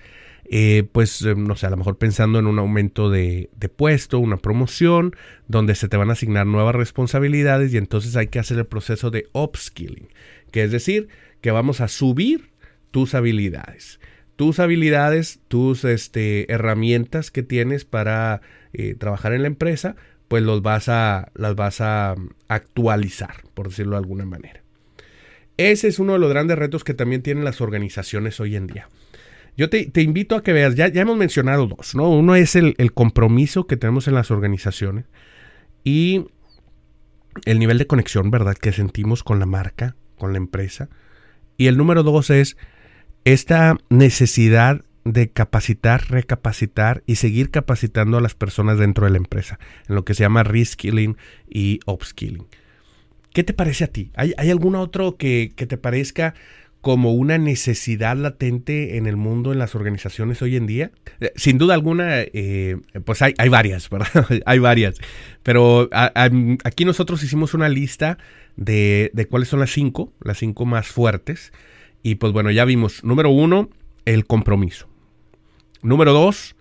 eh, 0.50 0.88
pues 0.90 1.22
eh, 1.22 1.34
no 1.34 1.56
sé, 1.56 1.66
a 1.66 1.70
lo 1.70 1.76
mejor 1.76 1.98
pensando 1.98 2.38
en 2.38 2.46
un 2.46 2.58
aumento 2.58 3.10
de, 3.10 3.48
puesto, 3.76 4.18
una 4.18 4.36
promoción, 4.36 5.14
donde 5.48 5.74
se 5.74 5.88
te 5.88 5.96
van 5.96 6.10
a 6.10 6.12
asignar 6.12 6.46
nuevas 6.46 6.74
responsabilidades 6.74 7.72
y 7.72 7.76
entonces 7.76 8.16
hay 8.16 8.28
que 8.28 8.38
hacer 8.38 8.58
el 8.58 8.66
proceso 8.66 9.10
de 9.10 9.28
upskilling, 9.32 10.08
que 10.50 10.64
es 10.64 10.70
decir, 10.70 11.08
que 11.40 11.50
vamos 11.50 11.80
a 11.80 11.88
subir 11.88 12.50
tus 12.90 13.14
habilidades. 13.14 14.00
Tus 14.36 14.58
habilidades, 14.60 15.40
tus 15.48 15.84
este, 15.84 16.52
herramientas 16.52 17.30
que 17.30 17.42
tienes 17.42 17.84
para 17.84 18.42
eh, 18.74 18.94
trabajar 18.94 19.32
en 19.32 19.42
la 19.42 19.48
empresa, 19.48 19.96
pues 20.28 20.42
los 20.42 20.62
vas 20.62 20.88
a, 20.88 21.30
las 21.34 21.54
vas 21.54 21.80
a 21.80 22.14
actualizar, 22.48 23.44
por 23.54 23.68
decirlo 23.68 23.92
de 23.92 23.98
alguna 23.98 24.26
manera. 24.26 24.62
Ese 25.56 25.88
es 25.88 25.98
uno 25.98 26.12
de 26.12 26.18
los 26.18 26.28
grandes 26.28 26.58
retos 26.58 26.84
que 26.84 26.92
también 26.92 27.22
tienen 27.22 27.44
las 27.44 27.62
organizaciones 27.62 28.40
hoy 28.40 28.56
en 28.56 28.66
día. 28.66 28.88
Yo 29.56 29.70
te, 29.70 29.90
invito 30.02 30.36
a 30.36 30.42
que 30.42 30.52
veas, 30.52 30.74
ya, 30.74 30.86
hemos 30.86 31.16
mencionado 31.16 31.66
dos, 31.66 31.94
¿no? 31.94 32.10
Uno 32.10 32.34
es 32.34 32.56
el, 32.56 32.74
compromiso 32.92 33.66
que 33.66 33.78
tenemos 33.78 34.06
en 34.06 34.14
las 34.14 34.30
organizaciones 34.30 35.06
y 35.82 36.26
el 37.46 37.58
nivel 37.58 37.78
de 37.78 37.86
conexión, 37.86 38.30
¿verdad?, 38.30 38.54
que 38.54 38.72
sentimos 38.72 39.22
con 39.22 39.38
la 39.38 39.46
marca, 39.46 39.96
con 40.18 40.32
la 40.32 40.38
empresa. 40.38 40.90
Y 41.56 41.68
el 41.68 41.78
número 41.78 42.02
dos 42.02 42.28
es 42.28 42.58
esta 43.24 43.78
necesidad 43.88 44.82
de 45.04 45.30
capacitar, 45.30 46.10
recapacitar 46.10 47.02
y 47.06 47.16
seguir 47.16 47.50
capacitando 47.50 48.18
a 48.18 48.20
las 48.20 48.34
personas 48.34 48.78
dentro 48.78 49.06
de 49.06 49.12
la 49.12 49.18
empresa, 49.18 49.58
en 49.88 49.94
lo 49.94 50.04
que 50.04 50.14
se 50.14 50.24
llama 50.24 50.42
reskilling 50.42 51.16
y 51.48 51.80
upskilling. 51.86 52.46
¿Qué 53.32 53.42
te 53.42 53.54
parece 53.54 53.84
a 53.84 53.88
ti? 53.88 54.12
¿Hay, 54.16 54.34
algún 54.50 54.74
otro 54.74 55.16
que 55.16 55.48
te 55.56 55.78
parezca 55.78 56.34
como 56.86 57.14
una 57.14 57.36
necesidad 57.36 58.16
latente 58.16 58.96
en 58.96 59.08
el 59.08 59.16
mundo, 59.16 59.50
en 59.50 59.58
las 59.58 59.74
organizaciones 59.74 60.40
hoy 60.40 60.54
en 60.54 60.68
día? 60.68 60.92
Eh, 61.18 61.32
sin 61.34 61.58
duda 61.58 61.74
alguna, 61.74 62.20
eh, 62.20 62.76
pues 63.04 63.22
hay, 63.22 63.34
varias, 63.48 63.90
¿verdad? 63.90 64.24
hay 64.46 64.60
varias. 64.60 64.94
Pero 65.42 65.90
aquí 65.90 66.84
nosotros 66.84 67.24
hicimos 67.24 67.54
una 67.54 67.68
lista 67.68 68.18
de, 68.54 69.10
de, 69.14 69.26
cuáles 69.26 69.48
son 69.48 69.58
las 69.58 69.72
cinco, 69.72 70.12
las 70.22 70.38
cinco 70.38 70.64
más 70.64 70.86
fuertes. 70.86 71.52
Y 72.04 72.14
pues 72.14 72.32
bueno, 72.32 72.52
ya 72.52 72.64
vimos, 72.64 73.02
número 73.02 73.30
uno, 73.30 73.68
el 74.04 74.24
compromiso. 74.24 74.88
Número 75.82 76.12
dos, 76.12 76.54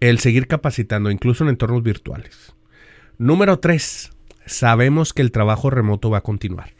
el 0.00 0.18
seguir 0.18 0.48
capacitando, 0.48 1.08
incluso 1.08 1.44
en 1.44 1.50
entornos 1.50 1.84
virtuales. 1.84 2.52
Número 3.16 3.60
tres, 3.60 4.10
sabemos 4.44 5.12
que 5.12 5.22
el 5.22 5.30
trabajo 5.30 5.70
remoto 5.70 6.10
va 6.10 6.18
a 6.18 6.22
continuar. 6.22 6.77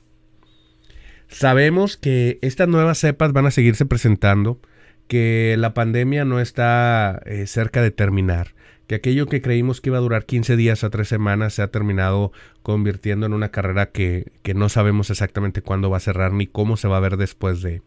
Sabemos 1.28 1.96
que 1.96 2.38
estas 2.42 2.68
nuevas 2.68 2.98
cepas 2.98 3.32
van 3.32 3.46
a 3.46 3.50
seguirse 3.50 3.86
presentando, 3.86 4.60
que 5.08 5.56
la 5.58 5.74
pandemia 5.74 6.24
no 6.24 6.40
está 6.40 7.22
eh, 7.26 7.46
cerca 7.46 7.82
de 7.82 7.90
terminar, 7.90 8.54
que 8.86 8.94
aquello 8.94 9.26
que 9.26 9.42
creímos 9.42 9.80
que 9.80 9.90
iba 9.90 9.98
a 9.98 10.02
durar 10.02 10.24
15 10.24 10.56
días 10.56 10.84
a 10.84 10.90
3 10.90 11.06
semanas 11.06 11.54
se 11.54 11.62
ha 11.62 11.70
terminado 11.70 12.32
convirtiendo 12.62 13.26
en 13.26 13.34
una 13.34 13.50
carrera 13.50 13.90
que, 13.90 14.32
que 14.42 14.54
no 14.54 14.70
sabemos 14.70 15.10
exactamente 15.10 15.60
cuándo 15.60 15.90
va 15.90 15.98
a 15.98 16.00
cerrar 16.00 16.32
ni 16.32 16.46
cómo 16.46 16.76
se 16.78 16.88
va 16.88 16.96
a 16.96 17.00
ver 17.00 17.18
después 17.18 17.60
de. 17.60 17.82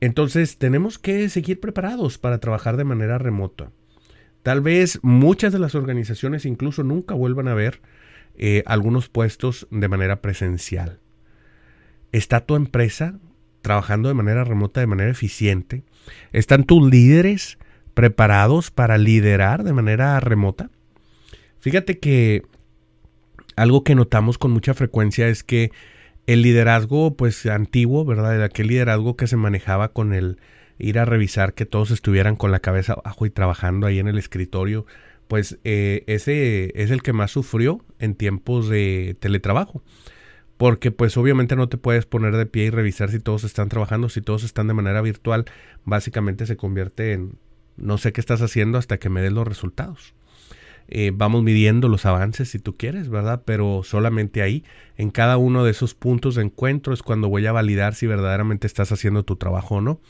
Entonces 0.00 0.58
tenemos 0.58 0.98
que 0.98 1.30
seguir 1.30 1.60
preparados 1.60 2.18
para 2.18 2.38
trabajar 2.38 2.76
de 2.76 2.84
manera 2.84 3.16
remota. 3.16 3.70
Tal 4.42 4.60
vez 4.60 4.98
muchas 5.02 5.54
de 5.54 5.58
las 5.58 5.74
organizaciones 5.74 6.44
incluso 6.44 6.82
nunca 6.82 7.14
vuelvan 7.14 7.48
a 7.48 7.54
ver 7.54 7.80
eh, 8.36 8.62
algunos 8.66 9.08
puestos 9.08 9.66
de 9.70 9.88
manera 9.88 10.20
presencial. 10.20 11.00
¿Está 12.14 12.46
tu 12.46 12.54
empresa 12.54 13.18
trabajando 13.60 14.08
de 14.08 14.14
manera 14.14 14.44
remota, 14.44 14.78
de 14.78 14.86
manera 14.86 15.10
eficiente? 15.10 15.82
¿Están 16.32 16.62
tus 16.62 16.88
líderes 16.88 17.58
preparados 17.92 18.70
para 18.70 18.98
liderar 18.98 19.64
de 19.64 19.72
manera 19.72 20.20
remota? 20.20 20.70
Fíjate 21.58 21.98
que 21.98 22.42
algo 23.56 23.82
que 23.82 23.96
notamos 23.96 24.38
con 24.38 24.52
mucha 24.52 24.74
frecuencia 24.74 25.26
es 25.26 25.42
que 25.42 25.72
el 26.28 26.42
liderazgo 26.42 27.16
pues 27.16 27.46
antiguo, 27.46 28.04
¿verdad? 28.04 28.44
Aquel 28.44 28.68
liderazgo 28.68 29.16
que 29.16 29.26
se 29.26 29.36
manejaba 29.36 29.88
con 29.88 30.14
el 30.14 30.38
ir 30.78 31.00
a 31.00 31.04
revisar 31.04 31.52
que 31.54 31.66
todos 31.66 31.90
estuvieran 31.90 32.36
con 32.36 32.52
la 32.52 32.60
cabeza 32.60 32.92
abajo 32.92 33.26
y 33.26 33.30
trabajando 33.30 33.88
ahí 33.88 33.98
en 33.98 34.06
el 34.06 34.18
escritorio, 34.18 34.86
pues 35.26 35.58
eh, 35.64 36.04
ese 36.06 36.80
es 36.80 36.92
el 36.92 37.02
que 37.02 37.12
más 37.12 37.32
sufrió 37.32 37.84
en 37.98 38.14
tiempos 38.14 38.68
de 38.68 39.16
teletrabajo. 39.18 39.82
Porque 40.64 40.90
pues 40.90 41.18
obviamente 41.18 41.56
no 41.56 41.68
te 41.68 41.76
puedes 41.76 42.06
poner 42.06 42.34
de 42.38 42.46
pie 42.46 42.64
y 42.64 42.70
revisar 42.70 43.10
si 43.10 43.20
todos 43.20 43.44
están 43.44 43.68
trabajando, 43.68 44.08
si 44.08 44.22
todos 44.22 44.44
están 44.44 44.66
de 44.66 44.72
manera 44.72 45.02
virtual, 45.02 45.44
básicamente 45.84 46.46
se 46.46 46.56
convierte 46.56 47.12
en 47.12 47.32
no 47.76 47.98
sé 47.98 48.14
qué 48.14 48.20
estás 48.22 48.40
haciendo 48.40 48.78
hasta 48.78 48.96
que 48.96 49.10
me 49.10 49.20
des 49.20 49.30
los 49.30 49.46
resultados. 49.46 50.14
Eh, 50.88 51.12
vamos 51.14 51.42
midiendo 51.42 51.90
los 51.90 52.06
avances 52.06 52.48
si 52.48 52.58
tú 52.58 52.78
quieres, 52.78 53.10
¿verdad? 53.10 53.42
Pero 53.44 53.82
solamente 53.84 54.40
ahí, 54.40 54.64
en 54.96 55.10
cada 55.10 55.36
uno 55.36 55.64
de 55.64 55.70
esos 55.70 55.92
puntos 55.92 56.36
de 56.36 56.44
encuentro 56.44 56.94
es 56.94 57.02
cuando 57.02 57.28
voy 57.28 57.44
a 57.44 57.52
validar 57.52 57.94
si 57.94 58.06
verdaderamente 58.06 58.66
estás 58.66 58.90
haciendo 58.90 59.22
tu 59.22 59.36
trabajo 59.36 59.74
o 59.74 59.80
no. 59.82 60.00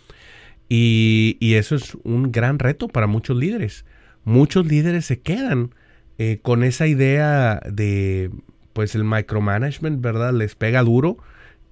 Y, 0.69 1.37
eso 1.41 1.75
es 1.75 1.97
un 2.05 2.31
gran 2.31 2.61
reto 2.61 2.87
para 2.87 3.09
muchos 3.09 3.37
líderes. 3.37 3.85
Muchos 4.23 4.67
líderes 4.67 5.05
se 5.05 5.19
quedan 5.19 5.75
eh, 6.19 6.39
con 6.43 6.63
esa 6.63 6.87
idea 6.87 7.61
de, 7.69 8.31
pues 8.75 8.95
el 8.95 9.05
micromanagement, 9.05 10.03
¿verdad? 10.03 10.35
Les 10.35 10.55
pega 10.55 10.83
duro 10.83 11.17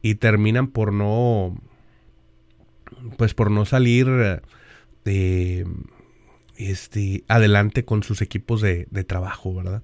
y 0.01 0.15
terminan 0.15 0.69
por 0.69 0.95
no, 0.95 1.61
pues 3.19 3.35
por 3.35 3.51
no 3.51 3.67
salir 3.67 4.07
de 5.05 5.67
este, 6.57 7.25
adelante 7.29 7.85
con 7.85 8.03
sus 8.03 8.23
equipos 8.23 8.61
de, 8.61 8.87
trabajo, 9.07 9.55
¿verdad? 9.55 9.83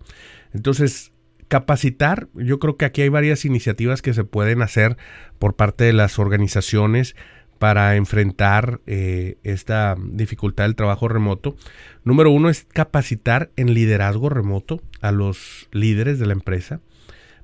Entonces, 0.52 1.12
capacitar, 1.48 2.28
yo 2.34 2.58
creo 2.58 2.76
que 2.76 2.84
aquí 2.84 3.02
hay 3.02 3.08
varias 3.08 3.44
iniciativas 3.44 4.02
que 4.02 4.14
se 4.14 4.24
pueden 4.24 4.62
hacer 4.62 4.96
por 5.38 5.56
parte 5.56 5.84
de 5.84 5.92
las 5.92 6.18
organizaciones 6.18 7.16
para 7.58 7.96
enfrentar 7.96 8.80
eh, 8.86 9.38
esta 9.42 9.96
dificultad 9.98 10.64
del 10.64 10.76
trabajo 10.76 11.08
remoto. 11.08 11.56
Número 12.04 12.30
uno 12.30 12.48
es 12.48 12.64
capacitar 12.64 13.50
en 13.56 13.74
liderazgo 13.74 14.28
remoto 14.28 14.80
a 15.00 15.10
los 15.10 15.68
líderes 15.72 16.18
de 16.18 16.26
la 16.26 16.34
empresa 16.34 16.80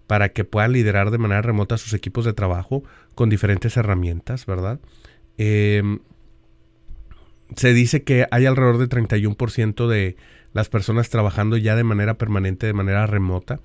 para 0.06 0.30
que 0.30 0.44
puedan 0.44 0.72
liderar 0.72 1.10
de 1.10 1.18
manera 1.18 1.42
remota 1.42 1.78
sus 1.78 1.94
equipos 1.94 2.24
de 2.24 2.32
trabajo 2.32 2.82
con 3.14 3.30
diferentes 3.30 3.76
herramientas, 3.76 4.46
¿verdad? 4.46 4.80
Eh, 5.38 5.98
se 7.56 7.72
dice 7.72 8.02
que 8.02 8.26
hay 8.30 8.46
alrededor 8.46 8.78
de 8.78 8.88
31% 8.88 9.86
de 9.86 10.16
las 10.52 10.68
personas 10.68 11.10
trabajando 11.10 11.56
ya 11.56 11.76
de 11.76 11.84
manera 11.84 12.14
permanente, 12.14 12.66
de 12.66 12.72
manera 12.72 13.06
remota. 13.06 13.60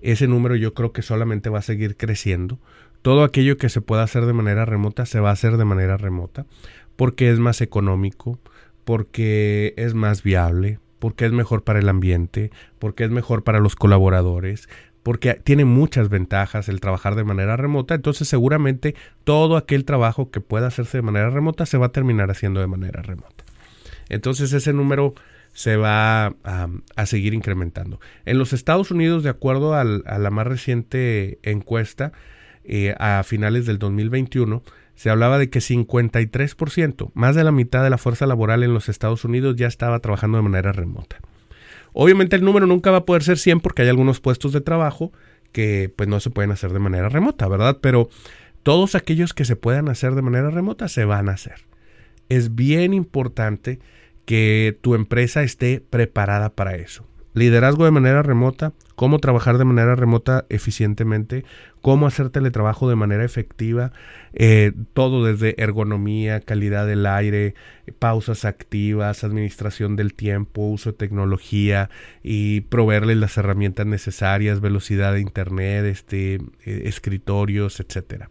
Ese 0.00 0.26
número 0.26 0.56
yo 0.56 0.74
creo 0.74 0.92
que 0.92 1.02
solamente 1.02 1.50
va 1.50 1.60
a 1.60 1.62
seguir 1.62 1.96
creciendo. 1.96 2.58
Todo 3.02 3.24
aquello 3.24 3.56
que 3.56 3.68
se 3.68 3.80
pueda 3.80 4.02
hacer 4.02 4.26
de 4.26 4.32
manera 4.32 4.64
remota 4.64 5.06
se 5.06 5.20
va 5.20 5.30
a 5.30 5.32
hacer 5.32 5.56
de 5.56 5.64
manera 5.64 5.96
remota 5.96 6.46
porque 6.96 7.30
es 7.30 7.38
más 7.38 7.60
económico, 7.60 8.38
porque 8.84 9.74
es 9.76 9.94
más 9.94 10.22
viable, 10.22 10.78
porque 10.98 11.24
es 11.26 11.32
mejor 11.32 11.64
para 11.64 11.78
el 11.78 11.88
ambiente, 11.88 12.50
porque 12.78 13.04
es 13.04 13.10
mejor 13.10 13.44
para 13.44 13.60
los 13.60 13.76
colaboradores, 13.76 14.68
porque 15.02 15.34
tiene 15.34 15.64
muchas 15.64 16.08
ventajas 16.08 16.68
el 16.68 16.80
trabajar 16.80 17.14
de 17.14 17.24
manera 17.24 17.56
remota, 17.56 17.94
entonces 17.94 18.28
seguramente 18.28 18.94
todo 19.24 19.56
aquel 19.56 19.84
trabajo 19.84 20.30
que 20.30 20.40
pueda 20.40 20.68
hacerse 20.68 20.98
de 20.98 21.02
manera 21.02 21.30
remota 21.30 21.66
se 21.66 21.78
va 21.78 21.86
a 21.86 21.92
terminar 21.92 22.30
haciendo 22.30 22.60
de 22.60 22.66
manera 22.66 23.02
remota. 23.02 23.44
Entonces 24.08 24.52
ese 24.52 24.72
número 24.72 25.14
se 25.52 25.76
va 25.76 26.34
a, 26.44 27.06
seguir 27.06 27.34
incrementando. 27.34 28.00
En 28.24 28.38
los 28.38 28.52
Estados 28.52 28.90
Unidos, 28.90 29.22
de 29.22 29.30
acuerdo 29.30 29.74
a 29.74 29.84
la 29.84 30.30
más 30.30 30.46
reciente 30.46 31.38
encuesta, 31.42 32.12
eh, 32.64 32.94
a 32.98 33.22
finales 33.24 33.66
del 33.66 33.78
2021, 33.78 34.62
se 34.94 35.10
hablaba 35.10 35.38
de 35.38 35.50
que 35.50 35.58
53%, 35.58 37.10
más 37.14 37.34
de 37.34 37.44
la 37.44 37.50
mitad 37.50 37.82
de 37.82 37.90
la 37.90 37.98
fuerza 37.98 38.26
laboral 38.26 38.62
en 38.62 38.72
los 38.72 38.88
Estados 38.88 39.24
Unidos 39.24 39.56
ya 39.56 39.66
estaba 39.66 39.98
trabajando 39.98 40.38
de 40.38 40.44
manera 40.44 40.72
remota. 40.72 41.18
Obviamente 41.92 42.36
el 42.36 42.44
número 42.44 42.66
nunca 42.66 42.90
va 42.90 42.98
a 42.98 43.04
poder 43.04 43.22
ser 43.22 43.38
100 43.38 43.60
porque 43.60 43.82
hay 43.82 43.88
algunos 43.88 44.20
puestos 44.20 44.52
de 44.52 44.60
trabajo 44.60 45.12
que 45.52 45.92
pues 45.94 46.08
no 46.08 46.20
se 46.20 46.30
pueden 46.30 46.50
hacer 46.50 46.72
de 46.72 46.78
manera 46.78 47.08
remota, 47.08 47.46
¿verdad? 47.48 47.78
Pero 47.80 48.08
todos 48.62 48.94
aquellos 48.94 49.34
que 49.34 49.44
se 49.44 49.56
puedan 49.56 49.88
hacer 49.88 50.14
de 50.14 50.22
manera 50.22 50.50
remota 50.50 50.88
se 50.88 51.04
van 51.04 51.28
a 51.28 51.32
hacer. 51.32 51.66
Es 52.28 52.54
bien 52.54 52.94
importante 52.94 53.78
que 54.24 54.78
tu 54.80 54.94
empresa 54.94 55.42
esté 55.42 55.80
preparada 55.80 56.50
para 56.50 56.76
eso 56.76 57.06
liderazgo 57.34 57.84
de 57.84 57.90
manera 57.90 58.22
remota, 58.22 58.72
cómo 58.94 59.18
trabajar 59.18 59.58
de 59.58 59.64
manera 59.64 59.94
remota 59.94 60.44
eficientemente, 60.48 61.44
cómo 61.80 62.06
hacer 62.06 62.30
teletrabajo 62.30 62.88
de 62.88 62.96
manera 62.96 63.24
efectiva, 63.24 63.92
eh, 64.34 64.72
todo 64.92 65.24
desde 65.24 65.60
ergonomía, 65.62 66.40
calidad 66.40 66.86
del 66.86 67.06
aire, 67.06 67.54
pausas 67.98 68.44
activas, 68.44 69.24
administración 69.24 69.96
del 69.96 70.14
tiempo, 70.14 70.62
uso 70.62 70.92
de 70.92 70.98
tecnología 70.98 71.90
y 72.22 72.62
proveerles 72.62 73.16
las 73.16 73.36
herramientas 73.36 73.86
necesarias, 73.86 74.60
velocidad 74.60 75.14
de 75.14 75.20
internet, 75.20 75.86
este, 75.86 76.34
eh, 76.34 76.82
escritorios, 76.84 77.80
etcétera. 77.80 78.30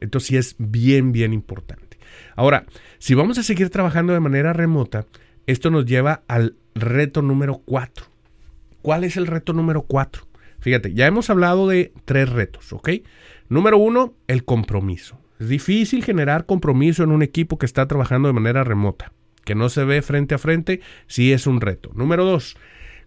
Entonces 0.00 0.28
sí 0.28 0.36
es 0.38 0.56
bien, 0.58 1.12
bien 1.12 1.34
importante. 1.34 1.98
Ahora, 2.34 2.64
si 2.98 3.14
vamos 3.14 3.36
a 3.38 3.42
seguir 3.42 3.68
trabajando 3.68 4.14
de 4.14 4.20
manera 4.20 4.54
remota, 4.54 5.04
esto 5.46 5.70
nos 5.70 5.84
lleva 5.84 6.22
al 6.26 6.56
reto 6.74 7.20
número 7.20 7.60
4 7.66 8.09
¿Cuál 8.82 9.04
es 9.04 9.16
el 9.16 9.26
reto 9.26 9.52
número 9.52 9.82
cuatro? 9.82 10.22
Fíjate, 10.60 10.92
ya 10.94 11.06
hemos 11.06 11.30
hablado 11.30 11.68
de 11.68 11.92
tres 12.04 12.28
retos, 12.28 12.72
¿ok? 12.72 12.90
Número 13.48 13.78
uno, 13.78 14.14
el 14.26 14.44
compromiso. 14.44 15.18
Es 15.38 15.48
difícil 15.48 16.04
generar 16.04 16.44
compromiso 16.44 17.02
en 17.02 17.10
un 17.10 17.22
equipo 17.22 17.58
que 17.58 17.66
está 17.66 17.88
trabajando 17.88 18.28
de 18.28 18.34
manera 18.34 18.62
remota, 18.62 19.12
que 19.44 19.54
no 19.54 19.70
se 19.70 19.84
ve 19.84 20.02
frente 20.02 20.34
a 20.34 20.38
frente, 20.38 20.80
sí 21.06 21.32
es 21.32 21.46
un 21.46 21.60
reto. 21.60 21.90
Número 21.94 22.24
dos, 22.24 22.56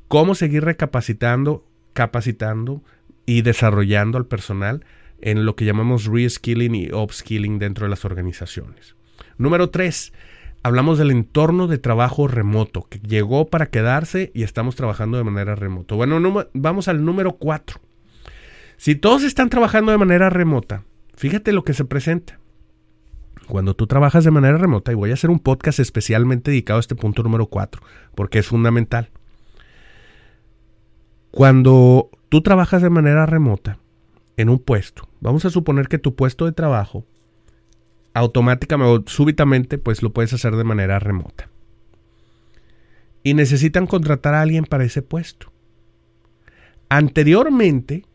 cómo 0.07 0.33
seguir 0.33 0.65
recapacitando, 0.65 1.65
capacitando 1.93 2.83
y 3.25 3.43
desarrollando 3.43 4.17
al 4.17 4.25
personal 4.25 4.83
en 5.21 5.45
lo 5.45 5.55
que 5.55 5.65
llamamos 5.65 6.05
reskilling 6.05 6.75
y 6.75 6.91
upskilling 6.91 7.59
dentro 7.59 7.85
de 7.85 7.91
las 7.91 8.03
organizaciones. 8.03 8.95
Número 9.37 9.69
tres, 9.69 10.11
hablamos 10.63 10.97
del 10.97 11.11
entorno 11.11 11.67
de 11.67 11.77
trabajo 11.77 12.27
remoto, 12.27 12.87
que 12.89 12.99
llegó 12.99 13.47
para 13.47 13.67
quedarse 13.67 14.31
y 14.33 14.43
estamos 14.43 14.75
trabajando 14.75 15.17
de 15.17 15.25
manera 15.25 15.55
remota. 15.55 15.95
Bueno, 15.95 16.45
vamos 16.53 16.87
al 16.87 17.05
número 17.05 17.33
4. 17.33 17.79
Si 18.77 18.95
todos 18.95 19.23
están 19.23 19.49
trabajando 19.49 19.91
de 19.91 19.97
manera 19.97 20.29
remota, 20.29 20.83
fíjate 21.15 21.51
lo 21.51 21.63
que 21.63 21.73
se 21.73 21.85
presenta. 21.85 22.39
Cuando 23.47 23.75
tú 23.75 23.87
trabajas 23.87 24.23
de 24.23 24.31
manera 24.31 24.57
remota, 24.57 24.93
y 24.93 24.95
voy 24.95 25.11
a 25.11 25.15
hacer 25.15 25.29
un 25.29 25.39
podcast 25.39 25.79
especialmente 25.79 26.51
dedicado 26.51 26.77
a 26.77 26.79
este 26.79 26.95
punto 26.95 27.23
número 27.23 27.47
4, 27.47 27.81
porque 28.15 28.39
es 28.39 28.47
fundamental. 28.47 29.09
Cuando 31.29 32.09
tú 32.29 32.41
trabajas 32.41 32.81
de 32.81 32.89
manera 32.89 33.25
remota 33.25 33.79
en 34.37 34.49
un 34.49 34.59
puesto, 34.59 35.09
vamos 35.19 35.43
a 35.43 35.49
suponer 35.49 35.89
que 35.89 35.97
tu 35.97 36.15
puesto 36.15 36.45
de 36.45 36.53
trabajo 36.53 37.05
automáticamente 38.13 38.91
o 38.91 39.03
súbitamente 39.07 39.77
pues 39.77 40.01
lo 40.01 40.13
puedes 40.13 40.33
hacer 40.33 40.55
de 40.55 40.63
manera 40.63 40.99
remota. 40.99 41.49
Y 43.23 43.33
necesitan 43.33 43.87
contratar 43.87 44.33
a 44.33 44.41
alguien 44.41 44.65
para 44.65 44.83
ese 44.83 45.01
puesto. 45.01 45.51
Anteriormente, 46.89 48.05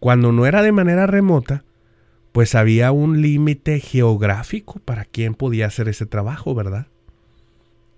cuando 0.00 0.32
no 0.32 0.46
era 0.46 0.62
de 0.62 0.72
manera 0.72 1.06
remota, 1.06 1.64
pues 2.32 2.54
había 2.54 2.92
un 2.92 3.22
límite 3.22 3.80
geográfico 3.80 4.80
para 4.84 5.04
quién 5.04 5.34
podía 5.34 5.66
hacer 5.66 5.88
ese 5.88 6.06
trabajo, 6.06 6.54
¿verdad? 6.54 6.88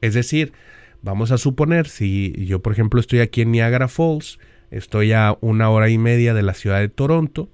Es 0.01 0.15
decir, 0.15 0.53
vamos 1.03 1.31
a 1.33 1.39
suponer, 1.39 1.89
si 1.89 2.33
yo 2.47 2.61
por 2.63 2.73
ejemplo 2.73 3.01
estoy 3.01 3.21
aquí 3.21 3.43
en 3.43 3.53
Niagara 3.53 3.89
Falls, 3.89 4.39
estoy 4.71 5.13
a 5.13 5.37
una 5.41 5.71
hora 5.71 5.89
y 5.91 5.99
media 5.99 6.35
de 6.35 6.43
la 6.43 6.55
ciudad 6.55 6.81
de 6.81 6.89
Toronto, 6.89 7.51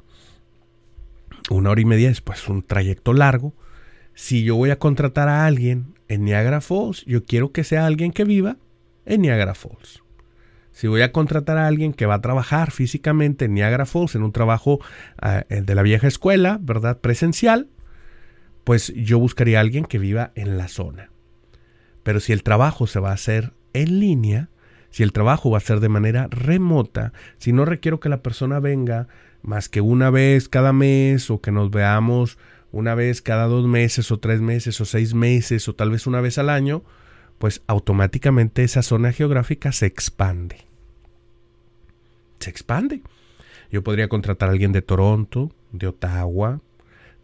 una 1.51 1.71
hora 1.71 1.81
y 1.81 1.85
media 1.85 2.11
es 2.11 2.21
pues 2.21 2.49
un 2.49 2.63
trayecto 2.63 3.13
largo. 3.13 3.55
Si 4.15 4.45
yo 4.45 4.57
voy 4.57 4.71
a 4.71 4.79
contratar 4.79 5.29
a 5.29 5.47
alguien 5.47 5.95
en 6.09 6.25
Niagara 6.25 6.61
Falls, 6.61 7.05
yo 7.05 7.25
quiero 7.25 7.53
que 7.53 7.65
sea 7.65 7.87
alguien 7.87 8.13
que 8.13 8.25
viva 8.25 8.57
en 9.07 9.23
Niagara 9.23 9.55
Falls. 9.55 10.03
Si 10.73 10.87
voy 10.87 11.03
a 11.03 11.13
contratar 11.13 11.59
a 11.59 11.67
alguien 11.67 11.93
que 11.93 12.07
va 12.07 12.15
a 12.15 12.21
trabajar 12.21 12.71
físicamente 12.71 13.47
en 13.47 13.55
Niagara 13.55 13.87
Falls, 13.87 14.15
en 14.15 14.23
un 14.23 14.33
trabajo 14.33 14.81
ah, 15.21 15.45
eh, 15.49 15.63
de 15.63 15.75
la 15.75 15.83
vieja 15.83 16.07
escuela, 16.07 16.59
¿verdad? 16.61 17.01
Presencial, 17.01 17.69
pues 18.65 18.93
yo 18.95 19.19
buscaría 19.19 19.59
a 19.59 19.61
alguien 19.61 19.85
que 19.85 19.99
viva 19.99 20.31
en 20.35 20.57
la 20.57 20.69
zona. 20.69 21.11
Pero 22.03 22.21
si 22.21 22.33
el 22.33 22.43
trabajo 22.43 22.87
se 22.87 23.01
va 23.01 23.11
a 23.11 23.15
hacer 23.15 23.53
en 23.73 23.99
línea, 23.99 24.51
si 24.91 25.03
el 25.03 25.13
trabajo 25.13 25.51
va 25.51 25.59
a 25.59 25.63
ser 25.63 25.81
de 25.81 25.89
manera 25.89 26.29
remota, 26.31 27.13
si 27.39 27.53
no 27.53 27.65
requiero 27.65 28.01
que 28.01 28.09
la 28.09 28.23
persona 28.23 28.61
venga 28.61 29.09
más 29.43 29.69
que 29.69 29.81
una 29.81 30.11
vez 30.11 30.49
cada 30.49 30.73
mes 30.73 31.31
o 31.31 31.41
que 31.41 31.51
nos 31.51 31.71
veamos 31.71 32.39
una 32.71 32.95
vez 32.95 33.23
cada 33.23 33.47
dos 33.47 33.67
meses 33.67 34.11
o 34.11 34.19
tres 34.19 34.41
meses 34.41 34.81
o 34.81 34.85
seis 34.85 35.15
meses 35.15 35.69
o 35.69 35.75
tal 35.75 35.91
vez 35.91 36.07
una 36.07 36.21
vez 36.21 36.39
al 36.39 36.51
año, 36.51 36.83
pues 37.39 37.63
automáticamente 37.67 38.65
esa 38.65 38.83
zona 38.83 39.13
geográfica 39.13 39.73
se 39.73 39.87
expande. 39.87 40.57
se 42.41 42.51
expande. 42.51 43.03
Yo 43.71 43.83
podría 43.83 44.09
contratar 44.09 44.49
a 44.49 44.53
alguien 44.53 44.73
de 44.73 44.83
Toronto, 44.83 45.53
de 45.73 45.89
Ottawa, 45.89 46.61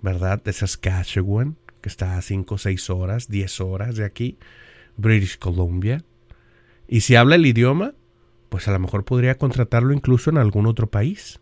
¿verdad? 0.03 0.43
De 0.43 0.53
Saskatchewan, 0.53 1.57
que 1.81 1.89
está 1.89 2.19
a 2.19 2.23
5, 2.23 2.59
6 2.59 2.91
horas, 2.91 3.29
10 3.29 3.61
horas 3.61 3.97
de 3.97 4.05
aquí, 4.05 4.39
British 4.97 5.39
Columbia. 5.39 6.03
Y 6.89 7.03
si 7.03 7.17
habla 7.17 7.37
el 7.37 7.47
idioma, 7.47 7.95
pues 8.49 8.69
a 8.69 8.73
lo 8.73 8.79
mejor 8.79 9.05
podría 9.05 9.39
contratarlo 9.39 9.95
incluso 9.95 10.31
en 10.31 10.39
algún 10.39 10.67
otro 10.67 10.91
país. 10.91 11.41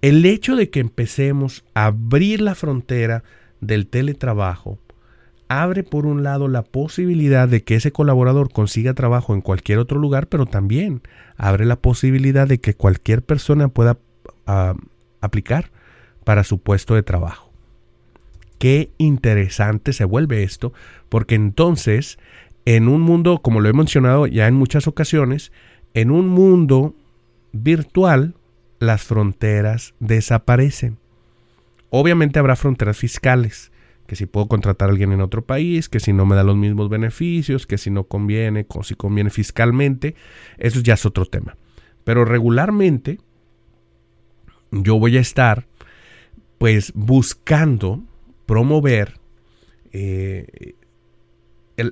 El 0.00 0.24
hecho 0.24 0.54
de 0.54 0.70
que 0.70 0.80
empecemos 0.80 1.64
a 1.74 1.86
abrir 1.86 2.40
la 2.40 2.54
frontera 2.54 3.24
del 3.60 3.88
teletrabajo 3.88 4.78
abre 5.48 5.82
por 5.82 6.06
un 6.06 6.22
lado 6.22 6.46
la 6.46 6.62
posibilidad 6.62 7.48
de 7.48 7.64
que 7.64 7.74
ese 7.74 7.90
colaborador 7.90 8.52
consiga 8.52 8.94
trabajo 8.94 9.34
en 9.34 9.40
cualquier 9.40 9.78
otro 9.78 9.98
lugar, 9.98 10.28
pero 10.28 10.46
también 10.46 11.02
abre 11.36 11.64
la 11.64 11.76
posibilidad 11.76 12.46
de 12.46 12.60
que 12.60 12.74
cualquier 12.74 13.22
persona 13.22 13.68
pueda 13.68 13.98
ah, 14.46 14.74
aplicar 15.20 15.70
para 16.24 16.44
su 16.44 16.58
puesto 16.58 16.94
de 16.94 17.02
trabajo. 17.02 17.50
Qué 18.58 18.90
interesante 18.98 19.92
se 19.92 20.04
vuelve 20.04 20.42
esto, 20.42 20.72
porque 21.08 21.34
entonces, 21.34 22.18
en 22.66 22.88
un 22.88 23.00
mundo, 23.00 23.38
como 23.38 23.60
lo 23.60 23.68
he 23.68 23.72
mencionado 23.72 24.26
ya 24.26 24.46
en 24.46 24.54
muchas 24.54 24.86
ocasiones, 24.86 25.50
en 25.94 26.10
un 26.10 26.28
mundo 26.28 26.94
virtual, 27.52 28.34
las 28.78 29.02
fronteras 29.02 29.94
desaparecen. 30.00 30.98
Obviamente 31.90 32.38
habrá 32.38 32.56
fronteras 32.56 32.96
fiscales, 32.96 33.72
que 34.06 34.16
si 34.16 34.26
puedo 34.26 34.48
contratar 34.48 34.88
a 34.88 34.92
alguien 34.92 35.12
en 35.12 35.20
otro 35.20 35.44
país, 35.44 35.88
que 35.88 36.00
si 36.00 36.12
no 36.12 36.26
me 36.26 36.36
da 36.36 36.42
los 36.42 36.56
mismos 36.56 36.88
beneficios, 36.88 37.66
que 37.66 37.78
si 37.78 37.90
no 37.90 38.04
conviene, 38.04 38.66
o 38.68 38.82
si 38.82 38.94
conviene 38.94 39.30
fiscalmente, 39.30 40.14
eso 40.56 40.80
ya 40.80 40.94
es 40.94 41.04
otro 41.06 41.26
tema. 41.26 41.56
Pero 42.04 42.24
regularmente 42.24 43.18
yo 44.70 44.98
voy 44.98 45.16
a 45.16 45.20
estar 45.20 45.66
pues 46.58 46.92
buscando 46.94 48.02
promover 48.46 49.20
eh, 49.92 50.74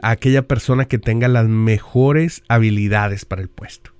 a 0.02 0.10
aquella 0.10 0.48
persona 0.48 0.86
que 0.86 0.98
tenga 0.98 1.28
las 1.28 1.46
mejores 1.46 2.42
habilidades 2.48 3.24
para 3.24 3.42
el 3.42 3.48
puesto. 3.48 3.95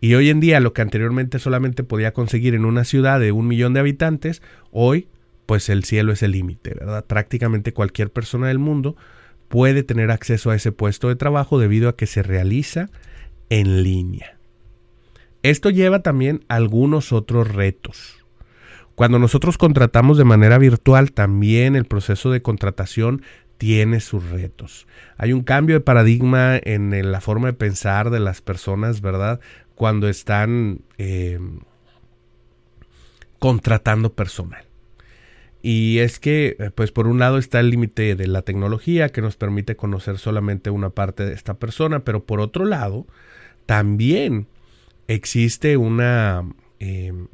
Y 0.00 0.14
hoy 0.14 0.30
en 0.30 0.40
día 0.40 0.60
lo 0.60 0.72
que 0.72 0.82
anteriormente 0.82 1.38
solamente 1.38 1.84
podía 1.84 2.12
conseguir 2.12 2.54
en 2.54 2.64
una 2.64 2.84
ciudad 2.84 3.20
de 3.20 3.32
un 3.32 3.46
millón 3.46 3.74
de 3.74 3.80
habitantes, 3.80 4.42
hoy 4.70 5.08
pues 5.46 5.68
el 5.68 5.84
cielo 5.84 6.12
es 6.12 6.22
el 6.22 6.30
límite, 6.30 6.74
¿verdad? 6.74 7.04
Prácticamente 7.04 7.72
cualquier 7.72 8.10
persona 8.10 8.48
del 8.48 8.58
mundo 8.58 8.96
puede 9.48 9.82
tener 9.82 10.10
acceso 10.10 10.50
a 10.50 10.54
ese 10.54 10.70
puesto 10.70 11.08
de 11.08 11.16
trabajo 11.16 11.58
debido 11.58 11.88
a 11.88 11.96
que 11.96 12.06
se 12.06 12.22
realiza 12.22 12.88
en 13.48 13.82
línea. 13.82 14.38
Esto 15.42 15.70
lleva 15.70 16.02
también 16.02 16.44
algunos 16.48 17.12
otros 17.12 17.52
retos. 17.52 18.24
Cuando 18.94 19.18
nosotros 19.18 19.58
contratamos 19.58 20.18
de 20.18 20.24
manera 20.24 20.56
virtual, 20.58 21.12
también 21.12 21.74
el 21.74 21.86
proceso 21.86 22.30
de 22.30 22.42
contratación 22.42 23.22
tiene 23.58 24.00
sus 24.00 24.30
retos. 24.30 24.86
Hay 25.16 25.32
un 25.32 25.42
cambio 25.42 25.76
de 25.76 25.80
paradigma 25.80 26.58
en 26.62 27.10
la 27.10 27.20
forma 27.20 27.48
de 27.48 27.54
pensar 27.54 28.10
de 28.10 28.20
las 28.20 28.40
personas, 28.40 29.00
¿verdad? 29.00 29.40
Cuando 29.80 30.10
están 30.10 30.82
eh, 30.98 31.38
contratando 33.38 34.12
personal. 34.12 34.66
Y 35.62 36.00
es 36.00 36.20
que, 36.20 36.54
eh, 36.58 36.70
pues 36.74 36.92
por 36.92 37.06
un 37.06 37.18
lado 37.18 37.38
está 37.38 37.60
el 37.60 37.70
límite 37.70 38.14
de 38.14 38.26
la 38.26 38.42
tecnología 38.42 39.08
que 39.08 39.22
nos 39.22 39.38
permite 39.38 39.76
conocer 39.76 40.18
solamente 40.18 40.68
una 40.68 40.90
parte 40.90 41.24
de 41.24 41.32
esta 41.32 41.54
persona, 41.54 42.00
pero 42.04 42.26
por 42.26 42.40
otro 42.40 42.66
lado, 42.66 43.06
también 43.64 44.48
existe 45.08 45.78
una, 45.78 46.44
em, 46.78 47.28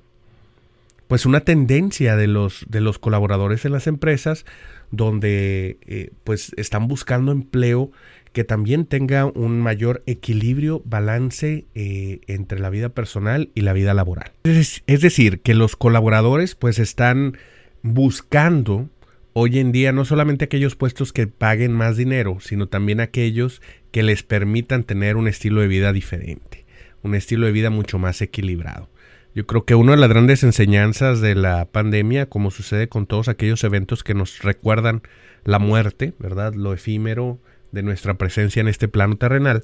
pues 1.08 1.26
una 1.26 1.40
tendencia 1.40 2.16
de 2.16 2.26
los, 2.26 2.64
de 2.68 2.80
los 2.80 2.98
colaboradores 2.98 3.64
en 3.64 3.72
las 3.72 3.86
empresas 3.86 4.44
donde 4.90 5.78
eh, 5.86 6.10
pues 6.24 6.52
están 6.56 6.88
buscando 6.88 7.32
empleo 7.32 7.90
que 8.32 8.44
también 8.44 8.84
tenga 8.84 9.24
un 9.24 9.60
mayor 9.60 10.02
equilibrio, 10.06 10.82
balance 10.84 11.64
eh, 11.74 12.20
entre 12.26 12.58
la 12.58 12.68
vida 12.68 12.90
personal 12.90 13.50
y 13.54 13.62
la 13.62 13.72
vida 13.72 13.94
laboral. 13.94 14.32
Es, 14.44 14.82
es 14.86 15.00
decir, 15.00 15.40
que 15.40 15.54
los 15.54 15.74
colaboradores 15.74 16.54
pues 16.54 16.78
están 16.78 17.38
buscando 17.82 18.90
hoy 19.32 19.58
en 19.58 19.72
día 19.72 19.92
no 19.92 20.04
solamente 20.04 20.44
aquellos 20.44 20.76
puestos 20.76 21.12
que 21.12 21.26
paguen 21.26 21.72
más 21.72 21.96
dinero, 21.96 22.38
sino 22.40 22.68
también 22.68 23.00
aquellos 23.00 23.62
que 23.90 24.02
les 24.02 24.22
permitan 24.22 24.84
tener 24.84 25.16
un 25.16 25.28
estilo 25.28 25.60
de 25.60 25.68
vida 25.68 25.92
diferente, 25.92 26.66
un 27.02 27.14
estilo 27.14 27.46
de 27.46 27.52
vida 27.52 27.70
mucho 27.70 27.98
más 27.98 28.20
equilibrado. 28.20 28.90
Yo 29.36 29.46
creo 29.46 29.66
que 29.66 29.74
una 29.74 29.92
de 29.92 29.98
las 29.98 30.08
grandes 30.08 30.42
enseñanzas 30.44 31.20
de 31.20 31.34
la 31.34 31.66
pandemia, 31.66 32.24
como 32.24 32.50
sucede 32.50 32.88
con 32.88 33.04
todos 33.04 33.28
aquellos 33.28 33.62
eventos 33.64 34.02
que 34.02 34.14
nos 34.14 34.42
recuerdan 34.42 35.02
la 35.44 35.58
muerte, 35.58 36.14
¿verdad? 36.18 36.54
Lo 36.54 36.72
efímero 36.72 37.38
de 37.70 37.82
nuestra 37.82 38.14
presencia 38.14 38.60
en 38.60 38.68
este 38.68 38.88
plano 38.88 39.18
terrenal, 39.18 39.62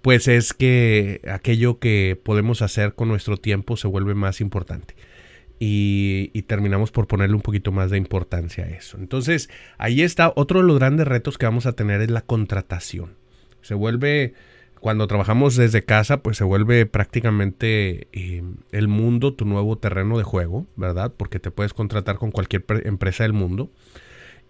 pues 0.00 0.28
es 0.28 0.54
que 0.54 1.22
aquello 1.28 1.80
que 1.80 2.16
podemos 2.22 2.62
hacer 2.62 2.94
con 2.94 3.08
nuestro 3.08 3.36
tiempo 3.36 3.76
se 3.76 3.88
vuelve 3.88 4.14
más 4.14 4.40
importante 4.40 4.94
y, 5.58 6.42
terminamos 6.42 6.92
por 6.92 7.08
ponerle 7.08 7.34
un 7.34 7.42
poquito 7.42 7.72
más 7.72 7.90
de 7.90 7.98
importancia 7.98 8.62
a 8.62 8.68
eso. 8.68 8.96
Entonces, 8.98 9.50
ahí 9.76 10.02
está 10.02 10.32
otro 10.36 10.60
de 10.60 10.68
los 10.68 10.78
grandes 10.78 11.08
retos 11.08 11.36
que 11.36 11.46
vamos 11.46 11.66
a 11.66 11.72
tener 11.72 12.00
es 12.00 12.12
la 12.12 12.20
contratación. 12.20 13.16
Se 13.60 13.74
vuelve, 13.74 14.34
cuando 14.84 15.06
trabajamos 15.06 15.56
desde 15.56 15.82
casa, 15.82 16.22
pues 16.22 16.36
se 16.36 16.44
vuelve 16.44 16.84
prácticamente 16.84 18.06
eh, 18.12 18.42
el 18.70 18.86
mundo 18.86 19.32
tu 19.32 19.46
nuevo 19.46 19.78
terreno 19.78 20.18
de 20.18 20.24
juego, 20.24 20.66
¿verdad? 20.76 21.10
Porque 21.16 21.40
te 21.40 21.50
puedes 21.50 21.72
contratar 21.72 22.18
con 22.18 22.30
cualquier 22.30 22.66
empresa 22.84 23.24
del 23.24 23.32
mundo. 23.32 23.70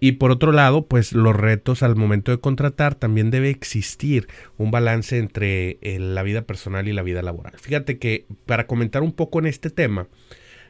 Y 0.01 0.13
por 0.13 0.33
otro 0.33 0.51
lado, 0.51 0.87
pues 0.87 1.13
los 1.13 1.37
retos 1.37 1.85
al 1.85 1.95
momento 1.95 2.33
de 2.33 2.39
contratar 2.39 2.97
también 2.97 3.31
debe 3.31 3.49
existir 3.49 4.27
un 4.59 4.73
balance 4.73 5.19
entre 5.19 5.79
eh, 5.83 6.01
la 6.01 6.25
vida 6.25 6.43
personal 6.43 6.89
y 6.89 6.93
la 6.93 7.05
vida 7.05 7.23
laboral. 7.23 7.53
Fíjate 7.57 8.01
que 8.01 8.27
para 8.45 8.67
comentar 8.67 9.05
un 9.05 9.13
poco 9.13 9.39
en 9.39 9.47
este 9.47 9.71
tema, 9.71 10.09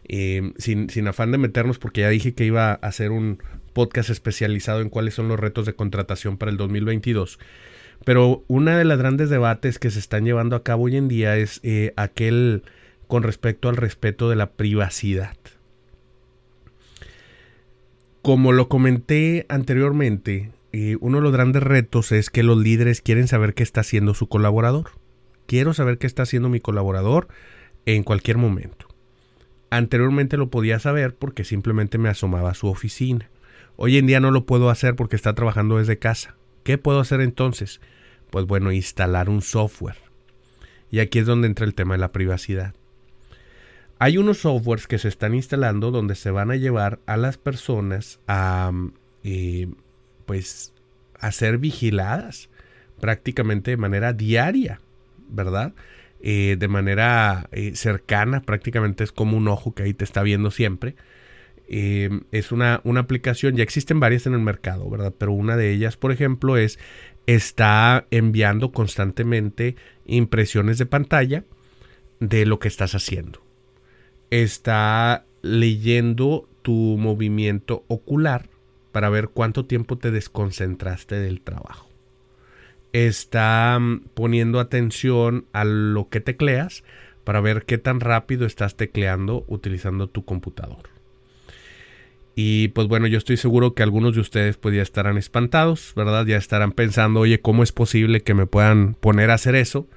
eh, 0.07 0.53
sin, 0.59 0.91
sin, 0.91 1.09
afán 1.09 1.33
de 1.33 1.39
meternos, 1.39 1.79
porque 1.79 2.03
ya 2.03 2.11
dije 2.11 2.35
que 2.35 2.45
iba 2.45 2.73
a 2.73 2.75
hacer 2.75 3.13
un 3.13 3.43
podcast 3.73 4.11
especializado 4.11 4.83
en 4.83 4.91
cuáles 4.91 5.15
son 5.15 5.27
los 5.29 5.41
retos 5.41 5.65
de 5.65 5.73
contratación 5.73 6.37
para 6.37 6.51
el 6.51 6.59
2022. 6.59 7.39
Pero 8.05 8.45
una 8.49 8.77
de 8.77 8.85
las 8.85 8.99
grandes 8.99 9.31
debates 9.31 9.79
que 9.79 9.91
se 9.91 9.99
están 9.99 10.25
llevando 10.25 10.57
a 10.57 10.63
cabo 10.63 10.85
hoy 10.85 10.97
en 10.97 11.09
día 11.09 11.37
es 11.37 11.61
eh, 11.63 11.93
aquel 11.97 12.63
con 13.07 13.23
respecto 13.23 13.69
al 13.69 13.77
respeto 13.77 14.29
de 14.29 14.37
la 14.37 14.51
privacidad. 14.53 15.37
Como 18.23 18.53
lo 18.53 18.69
comenté 18.69 19.47
anteriormente, 19.49 20.51
eh, 20.73 20.97
uno 21.01 21.19
de 21.19 21.23
los 21.23 21.33
grandes 21.33 21.63
retos 21.63 22.11
es 22.13 22.31
que 22.31 22.43
los 22.43 22.59
líderes 22.59 23.01
quieren 23.01 23.29
saber 23.29 23.55
qué 23.55 23.63
está 23.63 23.83
haciendo 23.83 24.15
su 24.15 24.29
colaborador. 24.29 24.93
Quiero 25.47 25.75
saber 25.75 25.99
qué 25.99 26.07
está 26.07 26.23
haciendo 26.23 26.49
mi 26.49 26.61
colaborador 26.61 27.29
en 27.87 28.03
cualquier 28.03 28.39
momento. 28.39 28.89
Anteriormente 29.71 30.37
lo 30.37 30.49
podía 30.51 30.79
saber 30.79 31.15
porque 31.15 31.45
simplemente 31.45 31.99
me 31.99 32.09
asomaba 32.09 32.51
a 32.51 32.55
su 32.55 32.69
oficina. 32.69 33.31
Hoy 33.77 33.99
en 33.99 34.07
día 34.07 34.21
no 34.21 34.31
lo 34.31 34.47
puedo 34.47 34.71
hacer 34.71 34.95
porque 34.95 35.17
está 35.17 35.35
trabajando 35.35 35.79
desde 35.79 35.99
casa. 35.99 36.37
¿Qué 36.63 36.79
puedo 36.79 37.01
hacer 37.01 37.21
entonces? 37.21 37.81
Pues 38.35 38.47
bueno, 38.47 38.73
instalar 38.73 39.29
un 39.29 39.43
software. 39.43 39.95
Y 40.91 40.99
aquí 40.99 41.21
es 41.21 41.27
donde 41.27 41.47
entra 41.47 41.67
el 41.67 41.75
tema 41.77 41.95
de 41.95 42.01
la 42.01 42.11
privacidad. 42.11 42.75
Hay 44.01 44.19
unos 44.19 44.39
softwares 44.39 44.89
que 44.89 44.99
se 44.99 45.07
están 45.07 45.37
instalando 45.37 45.93
donde 45.93 46.17
se 46.17 46.33
van 46.33 46.51
a 46.51 46.57
llevar 46.57 46.99
a 47.07 47.17
las 47.17 47.39
personas 47.39 48.19
a 48.27 48.73
eh, 49.23 49.69
pues 50.27 50.75
a 51.21 51.31
ser 51.31 51.59
vigiladas 51.59 52.49
prácticamente 53.01 53.71
de 53.71 53.77
manera 53.77 54.13
diaria, 54.13 54.81
¿verdad? 55.29 55.73
Eh, 56.21 56.57
de 56.59 56.67
manera 56.67 57.49
eh, 57.53 57.77
cercana, 57.77 58.43
prácticamente 58.43 59.05
es 59.05 59.13
como 59.13 59.37
un 59.37 59.47
ojo 59.47 59.75
que 59.75 59.85
ahí 59.85 59.95
te 59.95 60.03
está 60.03 60.25
viendo 60.25 60.51
siempre. 60.51 60.97
Es 61.69 62.53
una, 62.53 62.81
una, 62.85 63.01
aplicación, 63.01 63.57
ya 63.57 63.63
existen 63.63 63.99
varias 63.99 64.27
en 64.27 64.35
el 64.35 64.41
mercado, 64.41 64.91
¿verdad? 64.91 65.15
Pero 65.17 65.33
una 65.33 65.57
de 65.57 65.71
ellas, 65.71 65.97
por 65.97 66.13
ejemplo, 66.13 66.59
es, 66.59 66.79
está 67.27 68.07
enviando 68.11 68.73
constantemente 68.73 69.77
impresiones 70.07 70.79
de 70.79 70.87
pantalla 70.87 71.45
de 72.21 72.47
lo 72.47 72.59
que 72.59 72.69
estás 72.69 72.95
haciendo. 72.95 73.43
Está 74.31 75.25
leyendo 75.43 76.49
tu 76.63 76.97
movimiento 76.99 77.85
ocular 77.89 78.49
para 78.93 79.09
ver 79.11 79.29
cuánto 79.29 79.67
tiempo 79.67 79.99
te 79.99 80.11
desconcentraste 80.11 81.17
del 81.17 81.41
trabajo 81.41 81.95
está 82.95 83.77
mm, 83.79 84.05
poniendo 84.15 84.61
atención 84.61 85.47
a 85.53 85.65
lo 85.65 86.09
que 86.09 86.21
tecleas 86.21 86.85
para 87.25 87.41
ver 87.41 87.65
qué 87.65 87.77
tan 87.77 88.01
rápido 88.01 88.47
estás 88.47 88.77
tecleando 88.77 89.45
utilizando 89.49 90.09
tu 90.09 90.25
computador. 90.25 90.94
Y 92.35 92.69
pues 92.69 92.89
bueno, 92.89 93.07
yo 93.07 93.19
estoy 93.19 93.37
seguro 93.37 93.75
que 93.75 93.83
algunos 93.83 94.15
de 94.15 94.21
ustedes 94.21 94.57
pues 94.57 94.75
ya 94.75 94.83
estarán 94.83 95.19
espantados, 95.19 95.93
¿verdad? 95.95 96.27
Ya 96.27 96.37
estarán 96.37 96.73
pensando, 96.73 97.21
oye, 97.21 97.41
¿cómo 97.41 97.63
es 97.63 97.73
posible 97.73 98.23
que 98.23 98.35
me 98.35 98.47
puedan 98.47 98.95
poner 98.95 99.31
a 99.31 99.35
hacer 99.35 99.55
eso? 99.55 99.89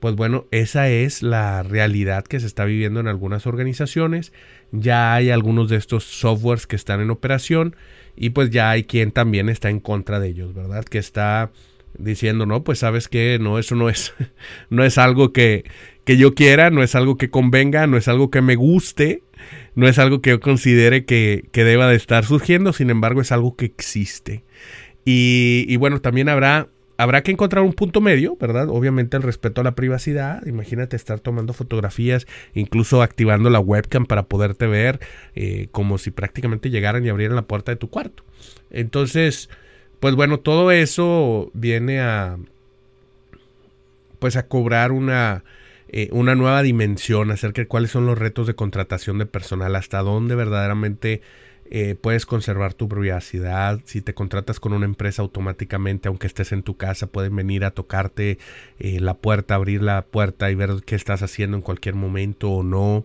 pues 0.00 0.16
bueno, 0.16 0.46
esa 0.50 0.88
es 0.88 1.22
la 1.22 1.62
realidad 1.62 2.24
que 2.24 2.40
se 2.40 2.46
está 2.46 2.64
viviendo 2.64 3.00
en 3.00 3.06
algunas 3.06 3.46
organizaciones. 3.46 4.32
Ya 4.72 5.14
hay 5.14 5.30
algunos 5.30 5.68
de 5.68 5.76
estos 5.76 6.04
softwares 6.04 6.66
que 6.66 6.76
están 6.76 7.00
en 7.00 7.10
operación 7.10 7.76
y 8.16 8.30
pues 8.30 8.50
ya 8.50 8.70
hay 8.70 8.84
quien 8.84 9.12
también 9.12 9.50
está 9.50 9.68
en 9.68 9.78
contra 9.78 10.18
de 10.18 10.28
ellos, 10.28 10.54
¿verdad? 10.54 10.84
Que 10.84 10.98
está 10.98 11.52
diciendo, 11.98 12.46
no, 12.46 12.64
pues 12.64 12.78
sabes 12.78 13.08
que 13.08 13.38
no, 13.40 13.58
eso 13.58 13.74
no 13.74 13.90
es, 13.90 14.14
no 14.70 14.84
es 14.84 14.96
algo 14.96 15.32
que, 15.34 15.64
que 16.10 16.16
yo 16.16 16.34
quiera, 16.34 16.70
no 16.70 16.82
es 16.82 16.96
algo 16.96 17.16
que 17.16 17.30
convenga, 17.30 17.86
no 17.86 17.96
es 17.96 18.08
algo 18.08 18.32
que 18.32 18.42
me 18.42 18.56
guste, 18.56 19.22
no 19.76 19.86
es 19.86 19.96
algo 20.00 20.20
que 20.20 20.30
yo 20.30 20.40
considere 20.40 21.04
que, 21.04 21.44
que 21.52 21.62
deba 21.62 21.86
de 21.86 21.94
estar 21.94 22.24
surgiendo, 22.24 22.72
sin 22.72 22.90
embargo 22.90 23.20
es 23.20 23.30
algo 23.30 23.54
que 23.54 23.66
existe. 23.66 24.42
Y, 25.04 25.76
bueno, 25.76 26.00
también 26.00 26.28
habrá 26.28 26.66
habrá 26.96 27.22
que 27.22 27.30
encontrar 27.30 27.62
un 27.62 27.74
punto 27.74 28.00
medio, 28.00 28.36
¿verdad? 28.40 28.70
Obviamente 28.70 29.16
el 29.16 29.22
respeto 29.22 29.60
a 29.60 29.64
la 29.64 29.76
privacidad. 29.76 30.44
Imagínate 30.46 30.96
estar 30.96 31.20
tomando 31.20 31.52
fotografías, 31.52 32.26
incluso 32.54 33.02
activando 33.02 33.48
la 33.48 33.60
webcam 33.60 34.04
para 34.04 34.24
poderte 34.24 34.66
ver, 34.66 34.98
eh, 35.36 35.68
como 35.70 35.96
si 35.96 36.10
prácticamente 36.10 36.70
llegaran 36.70 37.06
y 37.06 37.08
abrieran 37.08 37.36
la 37.36 37.46
puerta 37.46 37.70
de 37.70 37.76
tu 37.76 37.88
cuarto. 37.88 38.24
Entonces, 38.72 39.48
pues 40.00 40.16
bueno, 40.16 40.40
todo 40.40 40.72
eso 40.72 41.52
viene 41.54 42.00
a, 42.00 42.36
pues 44.18 44.34
a 44.34 44.48
cobrar 44.48 44.90
una, 44.90 45.44
eh, 45.92 46.08
una 46.12 46.36
nueva 46.36 46.62
dimensión 46.62 47.30
acerca 47.30 47.62
de 47.62 47.68
cuáles 47.68 47.90
son 47.90 48.06
los 48.06 48.18
retos 48.18 48.46
de 48.46 48.54
contratación 48.54 49.18
de 49.18 49.26
personal, 49.26 49.74
hasta 49.74 49.98
dónde 50.02 50.36
verdaderamente 50.36 51.20
eh, 51.72 51.94
puedes 51.94 52.26
conservar 52.26 52.74
tu 52.74 52.88
privacidad. 52.88 53.80
Si 53.84 54.00
te 54.00 54.14
contratas 54.14 54.58
con 54.58 54.72
una 54.72 54.86
empresa 54.86 55.22
automáticamente, 55.22 56.08
aunque 56.08 56.26
estés 56.26 56.52
en 56.52 56.64
tu 56.64 56.76
casa, 56.76 57.06
pueden 57.06 57.34
venir 57.34 57.64
a 57.64 57.70
tocarte 57.70 58.38
eh, 58.78 59.00
la 59.00 59.14
puerta, 59.14 59.54
abrir 59.56 59.82
la 59.82 60.02
puerta 60.02 60.50
y 60.50 60.56
ver 60.56 60.82
qué 60.84 60.96
estás 60.96 61.22
haciendo 61.22 61.56
en 61.56 61.62
cualquier 61.62 61.94
momento 61.94 62.50
o 62.50 62.62
no. 62.62 63.04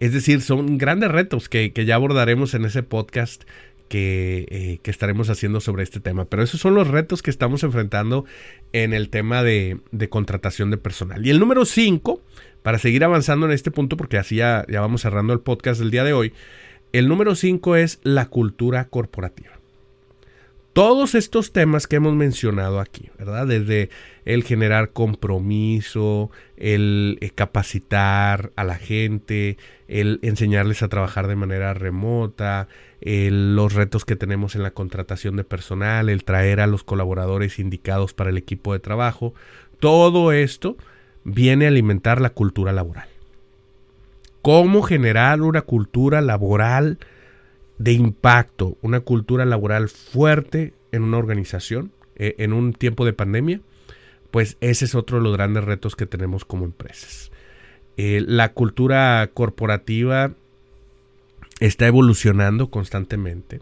Es 0.00 0.12
decir, 0.12 0.42
son 0.42 0.76
grandes 0.76 1.10
retos 1.10 1.48
que, 1.48 1.72
ya 1.74 1.94
abordaremos 1.94 2.52
en 2.52 2.66
ese 2.66 2.82
podcast 2.82 3.44
que, 3.88 4.46
eh, 4.50 4.78
que, 4.82 4.90
estaremos 4.90 5.30
haciendo 5.30 5.60
sobre 5.60 5.82
este 5.82 6.00
tema. 6.00 6.24
Pero 6.26 6.42
esos 6.42 6.60
son 6.60 6.74
los 6.74 6.88
retos 6.88 7.22
que 7.22 7.30
estamos 7.30 7.62
enfrentando 7.62 8.24
en 8.72 8.92
el 8.92 9.08
tema 9.08 9.42
de, 9.42 9.80
contratación 10.10 10.70
de 10.70 10.76
personal. 10.76 11.26
Y 11.26 11.30
el 11.30 11.38
número 11.38 11.64
5, 11.64 12.20
para 12.62 12.78
seguir 12.78 13.04
avanzando 13.04 13.46
en 13.46 13.52
este 13.52 13.70
punto, 13.70 13.96
porque 13.96 14.18
así 14.18 14.36
ya, 14.36 14.64
ya 14.68 14.80
vamos 14.80 15.02
cerrando 15.02 15.32
el 15.32 15.40
podcast 15.40 15.80
del 15.80 15.90
día 15.90 16.04
de 16.04 16.12
hoy, 16.12 16.32
el 16.92 17.08
número 17.08 17.34
5 17.34 17.76
es 17.76 18.00
la 18.02 18.26
cultura 18.26 18.88
corporativa. 18.88 19.53
Todos 20.74 21.14
estos 21.14 21.52
temas 21.52 21.86
que 21.86 21.94
hemos 21.94 22.16
mencionado 22.16 22.80
aquí, 22.80 23.08
¿verdad? 23.16 23.46
Desde 23.46 23.90
el 24.24 24.42
generar 24.42 24.90
compromiso, 24.90 26.32
el 26.56 27.16
eh, 27.20 27.30
capacitar 27.30 28.50
a 28.56 28.64
la 28.64 28.74
gente, 28.74 29.56
el 29.86 30.18
enseñarles 30.22 30.82
a 30.82 30.88
trabajar 30.88 31.28
de 31.28 31.36
manera 31.36 31.74
remota, 31.74 32.66
los 33.00 33.72
retos 33.72 34.04
que 34.04 34.16
tenemos 34.16 34.56
en 34.56 34.64
la 34.64 34.72
contratación 34.72 35.36
de 35.36 35.44
personal, 35.44 36.08
el 36.08 36.24
traer 36.24 36.60
a 36.60 36.66
los 36.66 36.82
colaboradores 36.82 37.60
indicados 37.60 38.12
para 38.12 38.30
el 38.30 38.36
equipo 38.36 38.72
de 38.72 38.80
trabajo, 38.80 39.32
todo 39.78 40.32
esto 40.32 40.76
viene 41.22 41.66
a 41.66 41.68
alimentar 41.68 42.20
la 42.20 42.30
cultura 42.30 42.72
laboral 42.72 43.08
cómo 44.44 44.82
generar 44.82 45.40
una 45.40 45.62
cultura 45.62 46.20
laboral 46.20 46.98
de 47.78 47.92
impacto, 47.92 48.76
una 48.82 49.00
cultura 49.00 49.44
laboral 49.44 49.88
fuerte 49.88 50.74
en 50.92 51.02
una 51.02 51.18
organización 51.18 51.92
eh, 52.16 52.36
en 52.38 52.52
un 52.52 52.72
tiempo 52.72 53.04
de 53.04 53.12
pandemia, 53.12 53.60
pues 54.30 54.56
ese 54.60 54.84
es 54.84 54.94
otro 54.94 55.18
de 55.18 55.24
los 55.24 55.32
grandes 55.32 55.64
retos 55.64 55.96
que 55.96 56.06
tenemos 56.06 56.44
como 56.44 56.64
empresas. 56.64 57.32
Eh, 57.96 58.22
la 58.26 58.52
cultura 58.52 59.28
corporativa 59.34 60.32
está 61.60 61.86
evolucionando 61.86 62.70
constantemente. 62.70 63.60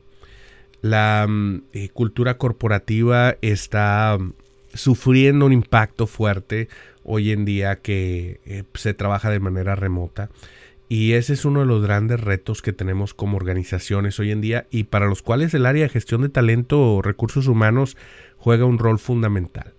La 0.83 1.27
mm, 1.29 1.63
eh, 1.73 1.89
cultura 1.91 2.37
corporativa 2.37 3.37
está 3.41 4.19
mm, 4.19 4.35
sufriendo 4.75 5.47
un 5.47 5.53
impacto 5.53 6.07
fuerte 6.07 6.69
hoy 7.05 7.33
en 7.33 7.45
día 7.45 7.77
que 7.77 8.65
se 8.75 8.95
trabaja 8.95 9.31
de 9.31 9.41
manera 9.41 9.75
remota. 9.75 10.31
Y 10.93 11.15
ese 11.15 11.33
es 11.33 11.47
uno 11.47 11.61
de 11.61 11.67
los 11.67 11.83
grandes 11.83 12.21
retos 12.21 12.61
que 12.61 12.75
tenemos 12.75 13.15
como 13.15 13.39
organizaciones 13.39 14.21
hoy 14.21 14.31
en 14.31 14.43
día 14.43 14.67
y 14.71 14.85
para 14.85 15.07
los 15.07 15.23
cuales 15.23 15.55
el 15.55 15.65
área 15.65 15.85
de 15.85 15.89
gestión 15.89 16.21
de 16.21 16.29
talento 16.29 16.83
o 16.83 17.01
recursos 17.01 17.47
humanos 17.47 17.97
juega 18.37 18.67
un 18.67 18.77
rol 18.77 18.99
fundamental. 18.99 19.73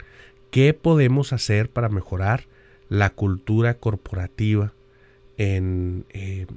¿Qué 0.50 0.74
podemos 0.74 1.32
hacer 1.32 1.70
para 1.70 1.88
mejorar 1.88 2.46
la 2.90 3.12
cultura 3.12 3.76
corporativa 3.76 4.74
en, 5.38 6.06
eh, 6.14 6.48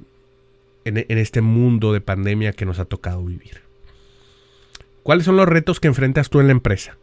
en, 0.85 1.05
en 1.07 1.17
este 1.19 1.41
mundo 1.41 1.93
de 1.93 2.01
pandemia 2.01 2.51
que 2.51 2.65
nos 2.65 2.79
ha 2.79 2.85
tocado 2.85 3.23
vivir? 3.23 3.61
¿Cuáles 5.03 5.25
son 5.25 5.37
los 5.37 5.47
retos 5.47 5.79
que 5.79 5.87
enfrentas 5.87 6.31
tú 6.31 6.39
en 6.39 6.47
la 6.47 6.53
empresa? 6.53 6.97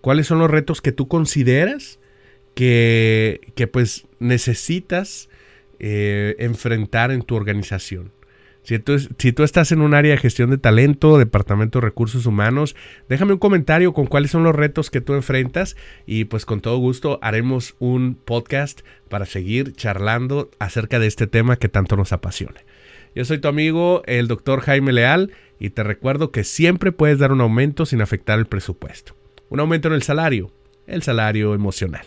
¿Cuáles 0.00 0.28
son 0.28 0.38
los 0.38 0.50
retos 0.50 0.80
que 0.80 0.92
tú 0.92 1.08
consideras 1.08 1.98
que, 2.54 3.52
que 3.54 3.66
pues 3.66 4.06
necesitas 4.18 5.28
eh, 5.80 6.36
enfrentar 6.38 7.10
en 7.10 7.22
tu 7.22 7.34
organización. 7.34 8.12
Si 8.62 8.78
tú, 8.78 8.98
si 8.98 9.32
tú, 9.32 9.42
estás 9.42 9.72
en 9.72 9.80
un 9.80 9.94
área 9.94 10.12
de 10.12 10.18
gestión 10.18 10.50
de 10.50 10.58
talento, 10.58 11.18
departamento 11.18 11.80
de 11.80 11.86
recursos 11.86 12.26
humanos, 12.26 12.76
déjame 13.08 13.32
un 13.32 13.38
comentario 13.38 13.94
con 13.94 14.06
cuáles 14.06 14.30
son 14.30 14.44
los 14.44 14.54
retos 14.54 14.90
que 14.90 15.00
tú 15.00 15.14
enfrentas 15.14 15.76
y 16.06 16.24
pues 16.24 16.44
con 16.44 16.60
todo 16.60 16.76
gusto 16.76 17.18
haremos 17.22 17.74
un 17.78 18.16
podcast 18.22 18.82
para 19.08 19.24
seguir 19.24 19.72
charlando 19.72 20.50
acerca 20.58 20.98
de 20.98 21.06
este 21.06 21.26
tema 21.26 21.56
que 21.56 21.70
tanto 21.70 21.96
nos 21.96 22.12
apasiona. 22.12 22.60
Yo 23.14 23.24
soy 23.24 23.38
tu 23.38 23.48
amigo, 23.48 24.02
el 24.04 24.28
doctor 24.28 24.60
Jaime 24.60 24.92
Leal, 24.92 25.32
y 25.58 25.70
te 25.70 25.82
recuerdo 25.82 26.30
que 26.30 26.44
siempre 26.44 26.92
puedes 26.92 27.18
dar 27.18 27.32
un 27.32 27.40
aumento 27.40 27.86
sin 27.86 28.02
afectar 28.02 28.38
el 28.38 28.46
presupuesto. 28.46 29.16
Un 29.48 29.60
aumento 29.60 29.88
en 29.88 29.94
el 29.94 30.02
salario, 30.02 30.52
el 30.86 31.02
salario 31.02 31.54
emocional. 31.54 32.06